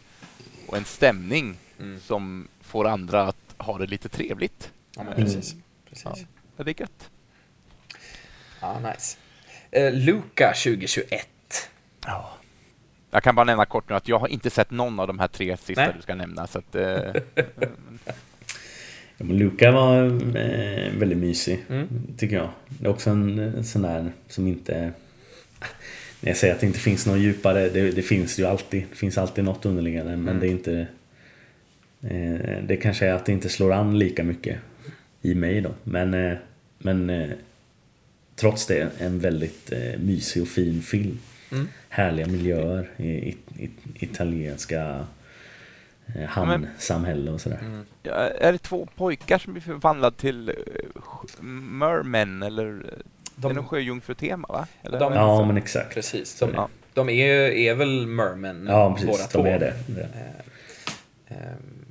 [0.66, 2.00] och en stämning mm.
[2.00, 4.72] som får andra att ha det lite trevligt.
[4.96, 5.54] Ja, men precis.
[5.88, 6.26] Precis.
[6.56, 7.10] Ja, det är gött.
[8.60, 9.16] Ja, nice.
[9.76, 11.28] Uh, Luca 2021.
[12.06, 12.30] Ja.
[13.10, 15.28] Jag kan bara nämna kort nu att jag har inte sett någon av de här
[15.28, 15.92] tre sista Nej.
[15.96, 16.46] du ska nämna.
[16.46, 16.82] Så att, uh,
[17.34, 17.98] men
[19.28, 20.04] Luca var
[20.36, 21.88] eh, väldigt mysig, mm.
[22.16, 22.48] tycker jag.
[22.68, 24.92] Det är också en, en sån där som inte...
[26.20, 28.84] När jag säger att det inte finns något djupare, det, det finns ju alltid.
[28.90, 30.24] Det finns alltid något underliggande, mm.
[30.24, 30.86] men det är inte...
[32.02, 34.58] Eh, det kanske är att det inte slår an lika mycket
[35.22, 35.74] i mig då.
[35.84, 36.36] Men, eh,
[36.78, 37.30] men eh,
[38.36, 41.18] trots det, en väldigt eh, mysig och fin film.
[41.52, 41.68] Mm.
[41.88, 45.04] Härliga miljöer i, i, i italienska Eh,
[46.28, 47.58] hamnsamhälle och sådär.
[47.60, 47.86] Mm.
[48.02, 52.84] Ja, är det två pojkar som blir förvandlade till uh, mermen eller
[53.36, 54.66] de, är det sjöjungfrutema va?
[54.82, 54.98] Eller?
[54.98, 55.94] De, ja men exakt.
[55.94, 56.38] Precis.
[56.38, 56.68] De, ja.
[56.94, 59.46] de är, är väl mermen ja, precis, båda de två.
[59.46, 59.74] Är det.
[59.86, 60.08] det.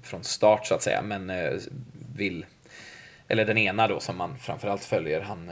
[0.04, 1.32] från start så att säga, men
[2.16, 2.46] vill,
[3.28, 5.52] eller den ena då som man framförallt följer, han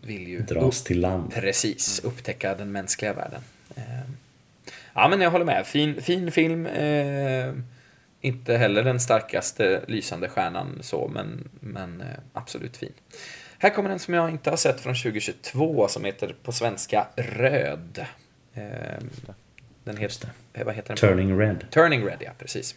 [0.00, 1.34] vill ju dras till land.
[1.34, 3.40] Precis, upptäcka den mänskliga världen.
[4.94, 5.66] Ja, men jag håller med.
[5.66, 6.66] Fin, fin film.
[6.66, 7.54] Eh,
[8.20, 12.92] inte heller den starkaste lysande stjärnan så, men, men eh, absolut fin.
[13.58, 18.06] Här kommer en som jag inte har sett från 2022 som heter på svenska Röd.
[18.54, 18.62] Eh,
[19.84, 20.96] den heter, eh, vad heter den?
[20.96, 21.66] Turning Red.
[21.70, 22.74] Turning Red, ja precis.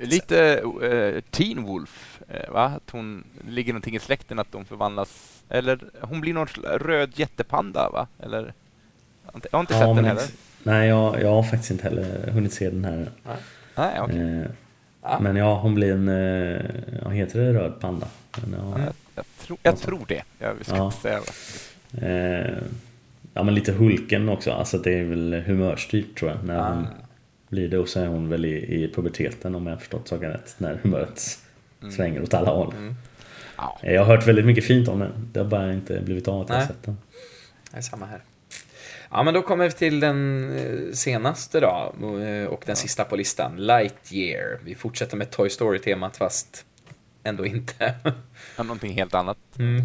[0.00, 2.64] Lite uh, Teen Wolf, va?
[2.64, 7.90] Att hon ligger någonting i släkten att de förvandlas, eller hon blir någon röd jättepanda,
[7.90, 8.08] va?
[8.18, 8.54] Eller?
[9.32, 10.22] Jag har inte ja, sett den heller.
[10.62, 13.10] Nej, jag, jag har faktiskt inte heller hunnit se den här.
[13.26, 13.36] Nej.
[13.74, 14.18] Nej, okay.
[14.18, 14.46] eh,
[15.02, 15.18] ja.
[15.20, 16.60] Men ja, hon blir en, eh,
[17.04, 18.06] ja, heter det röd panda?
[18.42, 20.22] Men, ja, jag, jag, tror, jag tror det.
[20.38, 20.86] Jag ska ja.
[20.86, 21.20] inte säga
[22.46, 22.58] eh,
[23.36, 24.52] Ja, men lite Hulken också.
[24.52, 26.44] Alltså det är väl humörstyrt tror jag.
[26.44, 26.72] När ah.
[26.72, 26.86] hon
[27.48, 30.30] blir det och så är hon väl i, i puberteten om jag har förstått saken
[30.30, 30.54] rätt.
[30.58, 31.38] När humöret
[31.80, 31.92] mm.
[31.92, 32.74] svänger åt alla håll.
[32.78, 32.94] Mm.
[33.56, 33.78] Ja.
[33.82, 35.30] Jag har hört väldigt mycket fint om den.
[35.32, 36.98] Det har bara inte blivit av att jag har sett den.
[37.70, 38.20] Det är samma här.
[39.10, 43.16] Ja, men då kommer vi till den eh, senaste då eh, och den sista på
[43.16, 44.58] listan, Lightyear.
[44.64, 46.64] Vi fortsätter med Toy Story-temat fast
[47.22, 47.94] ändå inte.
[48.58, 49.38] någonting helt annat.
[49.58, 49.82] Mm.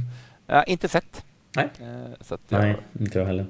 [0.48, 1.24] Ja, inte sett.
[1.56, 1.70] Nej.
[1.80, 2.62] Eh, så jag...
[2.62, 3.46] Nej, inte jag heller.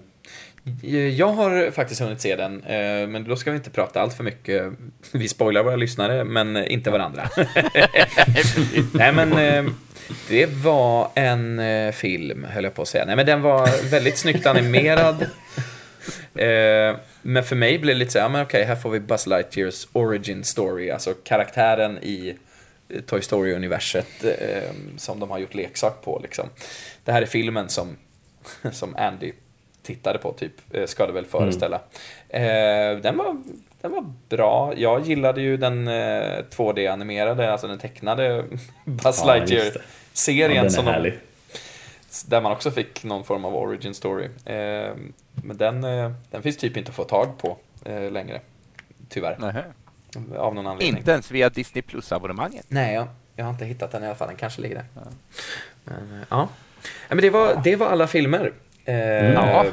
[1.15, 2.63] Jag har faktiskt hunnit se den,
[3.11, 4.74] men då ska vi inte prata allt för mycket.
[5.11, 7.30] Vi spoilar våra lyssnare, men inte varandra.
[8.93, 9.30] Nej, men
[10.30, 11.62] det var en
[11.93, 13.05] film, höll jag på att säga.
[13.05, 15.26] Nej, men den var väldigt snyggt animerad.
[16.36, 19.28] Eh, men för mig blev det lite så här, men okej, här får vi Buzz
[19.28, 22.36] Lightyears origin story, alltså karaktären i
[22.89, 26.20] eh, Toy Story-universet eh, som de har gjort leksak på.
[26.24, 26.49] Liksom.
[27.03, 27.97] Det här är filmen som,
[28.72, 29.32] som Andy
[29.84, 31.82] tittade på, typ, eh, ska det väl föreställa.
[32.30, 32.95] Mm.
[32.95, 33.43] Eh, den, var,
[33.82, 34.74] den var bra.
[34.78, 38.45] Jag gillade ju den eh, 2D-animerade, alltså den tecknade
[38.86, 39.26] Buzz ja,
[40.14, 40.64] Lightyear-serien.
[40.64, 41.12] Ja, som de,
[42.26, 44.26] där man också fick någon form av origin story.
[44.26, 44.95] Eh,
[45.34, 48.41] men den, eh, den finns typ inte att få tag på eh, längre.
[49.09, 49.38] Tyvärr.
[49.39, 49.64] Nähä.
[50.38, 50.97] Av någon anledning.
[50.97, 52.66] Inte ens via Disney Plus-abonnemanget?
[52.68, 54.28] Nej, jag, jag har inte hittat den i alla fall.
[54.28, 54.86] Den kanske ligger där.
[54.95, 55.01] Ja.
[55.84, 56.49] Men, ja.
[57.09, 58.53] men det, var, det var alla filmer.
[58.86, 59.34] Mm.
[59.34, 59.64] Ja.
[59.64, 59.72] Det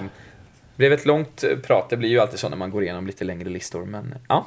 [0.77, 1.91] blev ett långt prat.
[1.91, 3.85] Det blir ju alltid så när man går igenom lite längre listor.
[3.85, 4.47] Men ja,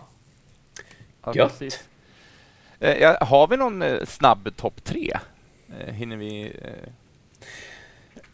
[1.25, 1.61] ja Gött.
[2.79, 5.19] Eh, har vi någon snabb topp tre?
[5.87, 6.53] Hinner vi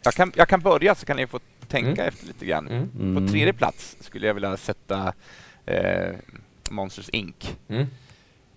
[0.02, 2.08] jag kan, jag kan börja så kan ni få tänka mm.
[2.08, 2.68] efter lite grann.
[2.68, 2.90] Mm.
[2.92, 3.28] På mm.
[3.28, 5.12] tredje plats skulle jag vilja sätta
[5.66, 6.14] eh,
[6.70, 7.56] Monsters Inc.
[7.68, 7.86] Mm.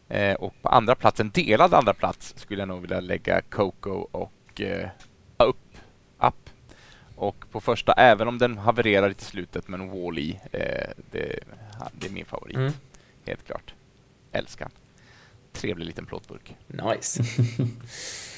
[0.09, 4.07] Eh, och på andra plats, en delad andra plats, skulle jag nog vilja lägga Coco
[4.11, 4.89] och eh,
[5.37, 5.57] Up.
[6.19, 6.49] Up.
[7.15, 11.39] Och på första, även om den havererar i slutet, men Wall-E, eh, det,
[11.93, 12.55] det, är min favorit.
[12.55, 12.71] Mm.
[13.25, 13.73] Helt klart.
[14.31, 14.69] Älskar
[15.53, 16.55] Trevlig liten plåtburk.
[16.67, 17.23] Nice.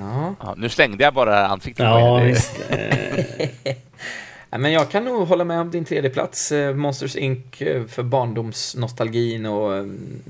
[0.00, 0.34] Ja.
[0.40, 0.54] ja.
[0.56, 2.18] nu slängde jag bara ansiktet ja.
[2.18, 2.60] Visst.
[4.50, 7.62] ja, men jag kan nog hålla med om din tredje plats eh, Monsters Inc.
[7.62, 10.24] Eh, för barndomsnostalgin och mm,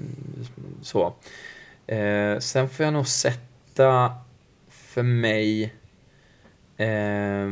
[0.83, 1.15] så.
[1.87, 4.15] Eh, sen får jag nog sätta
[4.71, 5.75] för mig
[6.77, 7.49] eh,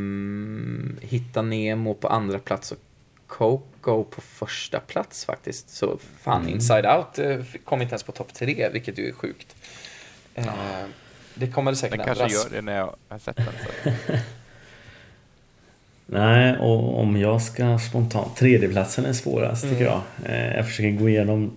[1.09, 2.79] Hitta Nemo på andra plats och
[3.27, 5.71] Coco på första plats faktiskt.
[5.71, 6.55] Så fan, mm.
[6.55, 7.19] Inside Out
[7.65, 9.57] kom inte ens på topp tre, vilket ju är sjukt.
[10.35, 10.45] Eh,
[11.35, 13.95] det kommer det säkert Den kanske gör det när jag har sett den.
[16.07, 18.37] Nej, och om jag ska spontant...
[18.37, 19.75] Tredjeplatsen är svårast mm.
[19.75, 20.03] tycker jag.
[20.25, 21.57] Eh, jag försöker gå igenom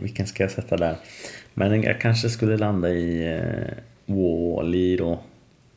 [0.00, 0.96] vilken ska jag sätta där.
[1.54, 5.20] Men jag kanske skulle landa i eh, Wall-E då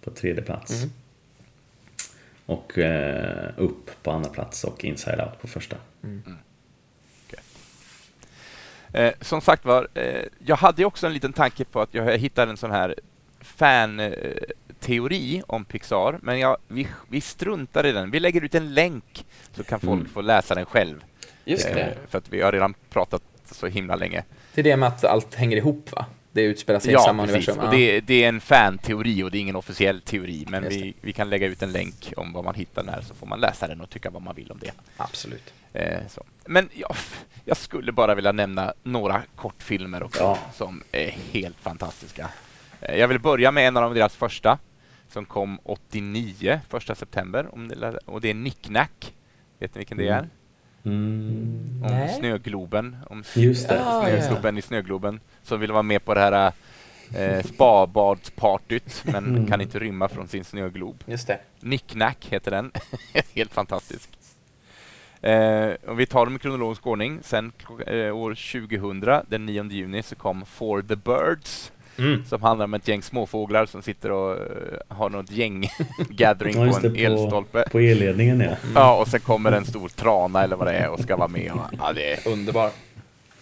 [0.01, 0.83] på tredje plats.
[0.83, 0.93] Mm.
[2.45, 5.75] Och eh, upp på andra plats och Inside Out på första.
[6.03, 6.23] Mm.
[8.93, 12.51] Eh, som sagt var, eh, jag hade också en liten tanke på att jag hittade
[12.51, 12.95] en sån här
[13.41, 18.11] fan-teori om Pixar, men jag, vi, vi struntar i den.
[18.11, 20.13] Vi lägger ut en länk så kan folk mm.
[20.13, 21.03] få läsa den själv.
[21.45, 21.81] Just det.
[21.81, 23.21] Eh, för att vi har redan pratat
[23.51, 24.23] så himla länge.
[24.53, 26.05] Det är det med att allt hänger ihop, va?
[26.34, 27.47] Det utspelar sig ja, i samma precis.
[27.47, 27.65] universum.
[27.65, 31.14] Och det, det, är en fan-teori och det är ingen officiell teori, men vi, vi
[31.14, 33.81] kan lägga ut en länk om vad man hittar där så får man läsa den
[33.81, 34.72] och tycka vad man vill om det.
[34.97, 35.53] Absolut.
[35.73, 35.99] Eh,
[36.45, 36.95] men ja,
[37.45, 40.39] jag skulle bara vilja nämna några kortfilmer också ja.
[40.53, 42.30] som är helt fantastiska.
[42.81, 44.60] Eh, jag vill börja med en av deras första
[45.11, 47.47] som kom 89, första september.
[48.05, 49.14] och det är Nicknack.
[49.60, 50.30] Vet ni vilken det är?
[50.85, 51.81] Mm.
[51.84, 52.15] Om Nej.
[52.19, 52.97] snögloben.
[53.10, 53.77] Om Just det.
[53.77, 55.19] snögloben i snögloben.
[55.43, 56.51] Som vill vara med på det här
[57.15, 59.47] eh, spabadspartyt men mm.
[59.47, 61.03] kan inte rymma från sin snöglob.
[61.05, 61.39] Just det.
[61.60, 62.72] Nicknack heter den.
[63.35, 64.10] Helt fantastisk.
[65.22, 67.19] Eh, och vi tar dem i kronologisk ordning.
[67.23, 67.51] Sen
[67.88, 68.35] eh, år
[68.69, 71.72] 2000, den 9 juni, så kom For the Birds.
[71.97, 72.25] Mm.
[72.25, 74.47] Som handlar om ett gäng småfåglar som sitter och uh,
[74.87, 75.69] har något gäng
[76.09, 77.65] gathering ja, på en elstolpe.
[77.71, 78.45] På elledningen ja.
[78.45, 78.73] Mm.
[78.75, 81.51] Ja, och sen kommer en stor trana eller vad det är och ska vara med.
[81.51, 82.73] Och, ja, det är underbart.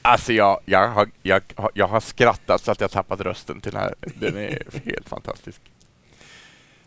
[0.02, 1.42] Alltså jag, jag, har, jag,
[1.74, 3.96] jag har skrattat så att jag tappat rösten till den här.
[4.16, 5.62] Den är helt fantastisk.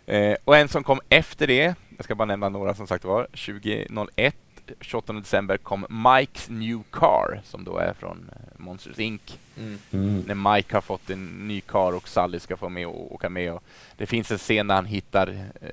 [0.06, 3.24] Eh, och en som kom efter det, jag ska bara nämna några som sagt var,
[3.24, 4.36] 2001
[4.80, 9.38] 28 december kom Mikes New Car som då är från eh, Monsters Inc.
[9.58, 9.78] Mm.
[9.90, 10.20] Mm.
[10.26, 13.52] När Mike har fått en ny car och Sally ska få med och åka med.
[13.52, 13.62] Och
[13.96, 15.28] det finns en scen där han hittar
[15.60, 15.68] eh,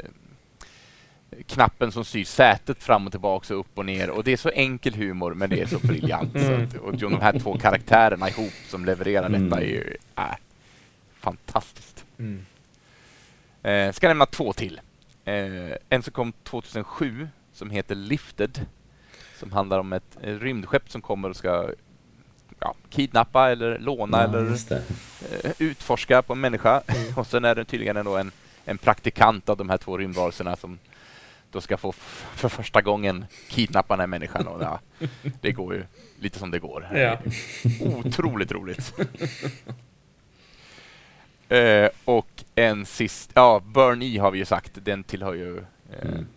[1.47, 4.09] knappen som styr sätet fram och tillbaka och upp och ner.
[4.09, 6.35] Och det är så enkel humor men det är så briljant.
[6.35, 6.69] Mm.
[6.69, 9.43] Så och de här två karaktärerna ihop som levererar mm.
[9.49, 10.35] detta är ju äh,
[11.19, 12.05] fantastiskt.
[12.17, 12.45] Mm.
[13.63, 14.81] Eh, ska nämna två till.
[15.25, 18.65] Eh, en som kom 2007 som heter Lifted
[19.41, 21.69] som handlar om ett rymdskepp som kommer och ska
[22.59, 26.81] ja, kidnappa eller låna ja, eller uh, utforska på en människa.
[26.87, 27.13] Mm.
[27.17, 28.31] och sen är det tydligen ändå en,
[28.65, 30.79] en praktikant av de här två rymdvarelserna som
[31.51, 31.91] då ska få
[32.35, 34.47] för första gången kidnappa den här människan.
[34.47, 34.79] Och, ja,
[35.41, 35.83] det går ju
[36.19, 36.89] lite som det går.
[36.93, 37.17] Ja.
[37.81, 38.93] Otroligt roligt.
[41.51, 45.63] uh, och en sist, ja, Burn E har vi ju sagt, den tillhör ju uh,
[46.01, 46.27] mm.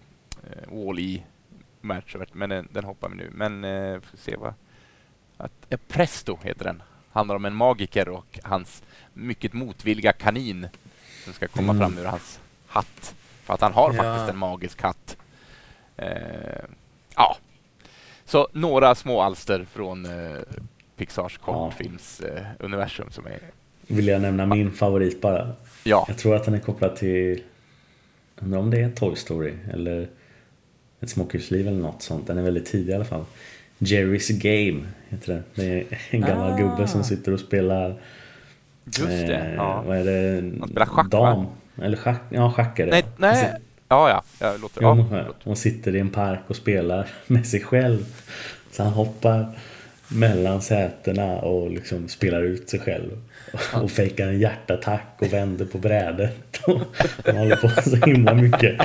[0.70, 1.22] Wall-E
[1.85, 3.31] match, men den, den, hoppar vi nu.
[3.32, 4.55] Men eh, får se vad...
[5.36, 6.82] Att, eh, Presto heter den.
[7.12, 8.82] Handlar om en magiker och hans
[9.12, 10.69] mycket motvilliga kanin
[11.24, 11.78] som ska komma mm.
[11.78, 13.15] fram ur hans hatt.
[13.43, 14.02] För att han har ja.
[14.02, 15.16] faktiskt en magisk hatt.
[15.97, 16.65] Eh,
[17.16, 17.36] ja.
[18.24, 20.39] Så några små alster från eh,
[20.97, 23.39] Pixars kortfilmsuniversum eh, som är...
[23.86, 25.52] Vill jag nämna min favorit bara?
[25.85, 26.05] Ja.
[26.09, 27.43] Jag tror att den är kopplad till...
[28.36, 30.09] Undrar om det är Toy Story eller
[31.05, 32.26] ett småkryssliv eller något sånt.
[32.26, 33.24] Den är väldigt tidig i alla fall.
[33.78, 35.43] Jerry's Game heter det.
[35.55, 36.56] Det är en gammal ah.
[36.56, 37.97] gubbe som sitter och spelar
[38.85, 39.82] Just det, eh, ja.
[39.86, 40.59] Vad är det?
[40.60, 41.44] Han spelar schack Dam.
[41.44, 41.47] Va?
[41.85, 42.93] Eller schack, ja schack är det.
[42.93, 43.55] Nej, nej.
[43.89, 44.22] Ja, ja.
[44.40, 45.24] Jag låter, jo, ja.
[45.44, 48.05] Hon sitter i en park och spelar med sig själv.
[48.70, 49.59] Så han hoppar
[50.09, 53.10] mellan sätena och liksom spelar ut sig själv.
[53.73, 56.61] Och fejkar en hjärtattack och vänder på brädet.
[57.25, 58.81] Han håller på så himla mycket.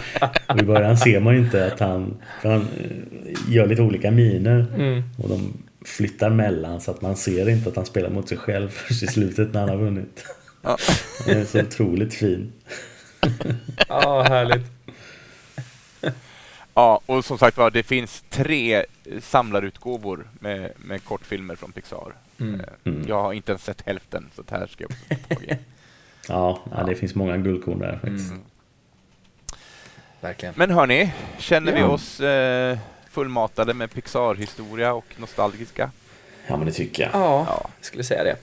[0.48, 4.12] Och I början ser man ju inte att han, för han eh, gör lite olika
[4.12, 4.66] miner.
[4.76, 5.04] Mm.
[5.18, 5.54] Och de
[5.86, 9.08] flyttar mellan så att man ser inte att han spelar mot sig själv först i
[9.08, 10.26] slutet när han har vunnit.
[10.62, 10.78] Ja.
[11.26, 12.52] Han är så otroligt fin.
[13.90, 14.66] Ja, härligt.
[16.80, 18.86] Ja, och som sagt var, det finns tre
[19.22, 22.14] samlarutgåvor med, med kortfilmer från Pixar.
[22.40, 22.60] Mm.
[22.60, 23.06] Eh, mm.
[23.08, 25.58] Jag har inte ens sett hälften, så det här ska jag också ta tag i.
[26.28, 28.32] ja, ja, det finns många guldkorn där faktiskt.
[28.32, 28.44] Mm.
[30.22, 30.54] Verkligen.
[30.58, 31.78] Men hörni, känner ja.
[31.78, 32.78] vi oss eh,
[33.10, 35.92] fullmatade med Pixar-historia och nostalgiska?
[36.48, 37.12] Ja, men det tycker jag.
[37.14, 38.36] Ja, ja, jag skulle säga det.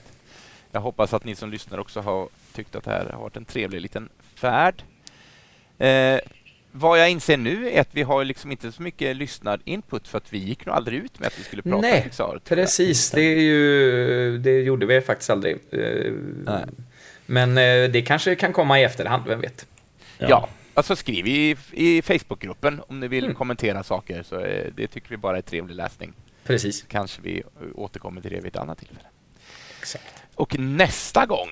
[0.71, 3.45] Jag hoppas att ni som lyssnar också har tyckt att det här har varit en
[3.45, 4.83] trevlig liten färd.
[5.77, 6.19] Eh,
[6.77, 10.17] vad jag inser nu är att vi har liksom inte så mycket lyssnad input för
[10.17, 12.39] att vi gick nog aldrig ut med att vi skulle prata Nej, Pixar.
[12.45, 13.11] precis.
[13.11, 15.57] Det, är ju, det gjorde vi faktiskt aldrig.
[15.71, 16.11] Eh,
[16.43, 16.65] Nej.
[17.25, 19.67] Men eh, det kanske kan komma i efterhand, vem vet?
[20.17, 23.35] Ja, ja alltså skriv i, i Facebookgruppen om ni vill mm.
[23.35, 24.23] kommentera saker.
[24.23, 26.13] så eh, Det tycker vi bara är trevlig läsning.
[26.43, 26.85] Precis.
[26.87, 27.43] Kanske vi
[27.75, 29.07] återkommer till det vid ett annat tillfälle.
[29.79, 30.23] Exakt.
[30.35, 31.49] Och nästa gång,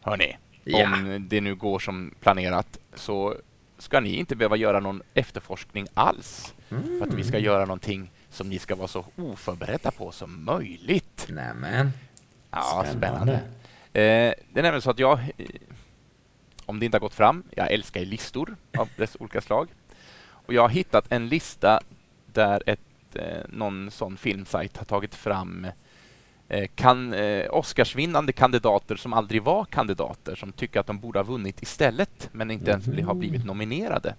[0.00, 0.84] hörni, ja.
[0.84, 3.36] om det nu går som planerat, så
[3.82, 6.98] ska ni inte behöva göra någon efterforskning alls mm.
[6.98, 7.44] för att vi ska mm.
[7.44, 11.26] göra någonting som ni ska vara så oförberedda på som möjligt.
[11.28, 11.90] Nämen.
[12.50, 13.32] Ja, spännande.
[13.32, 13.40] Eh,
[13.92, 15.46] det är nämligen så att jag, eh,
[16.66, 19.68] om det inte har gått fram, jag älskar listor av dess olika slag.
[20.22, 21.80] Och jag har hittat en lista
[22.26, 25.66] där ett, eh, någon sån filmsajt har tagit fram
[26.74, 31.62] kan, eh, Oscarsvinnande kandidater som aldrig var kandidater som tycker att de borde ha vunnit
[31.62, 34.14] istället men inte ens har blivit nominerade.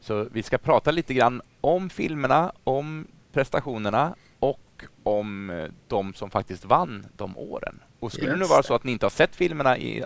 [0.00, 6.30] Så vi ska prata lite grann om filmerna, om prestationerna och om eh, de som
[6.30, 7.80] faktiskt vann de åren.
[8.00, 10.04] Och skulle det nu vara så att ni inte har sett filmerna i,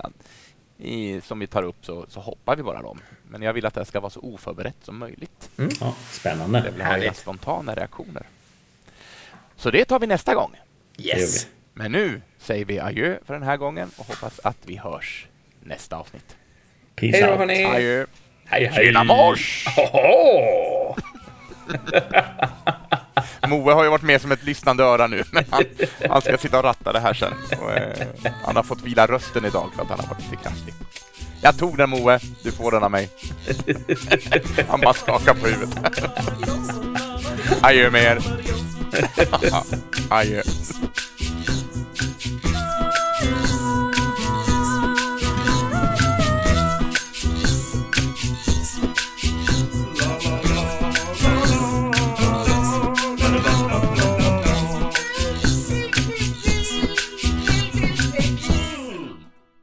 [0.79, 2.99] i, som vi tar upp så, så, hoppar vi bara dem.
[3.29, 5.51] Men jag vill att det ska vara så oförberett som möjligt.
[5.59, 5.71] Mm.
[5.81, 6.73] Ja, spännande.
[6.79, 8.27] Jag vill ha spontana reaktioner.
[9.57, 10.57] Så det tar vi nästa gång.
[11.07, 11.47] Yes.
[11.75, 15.27] Men nu säger vi adjö för den här gången och hoppas att vi hörs
[15.61, 16.37] nästa avsnitt.
[16.97, 17.65] Peace hej då, hörni.
[17.65, 18.07] Adjö.
[18.45, 18.85] Hej, hej.
[18.85, 19.67] Tjena mors!
[23.49, 25.65] Moe har ju varit med som ett lyssnande öra nu, men han,
[26.09, 27.33] han ska sitta och ratta det här sen.
[27.61, 28.07] Och, eh,
[28.45, 30.75] han har fått vila rösten idag för att han har varit lite krasslig.
[31.43, 33.09] Jag tog den Moe, du får den av mig.
[34.69, 35.79] Han bara skakar på huvudet.
[37.63, 38.23] Adjö med er.
[40.11, 40.43] Adjö.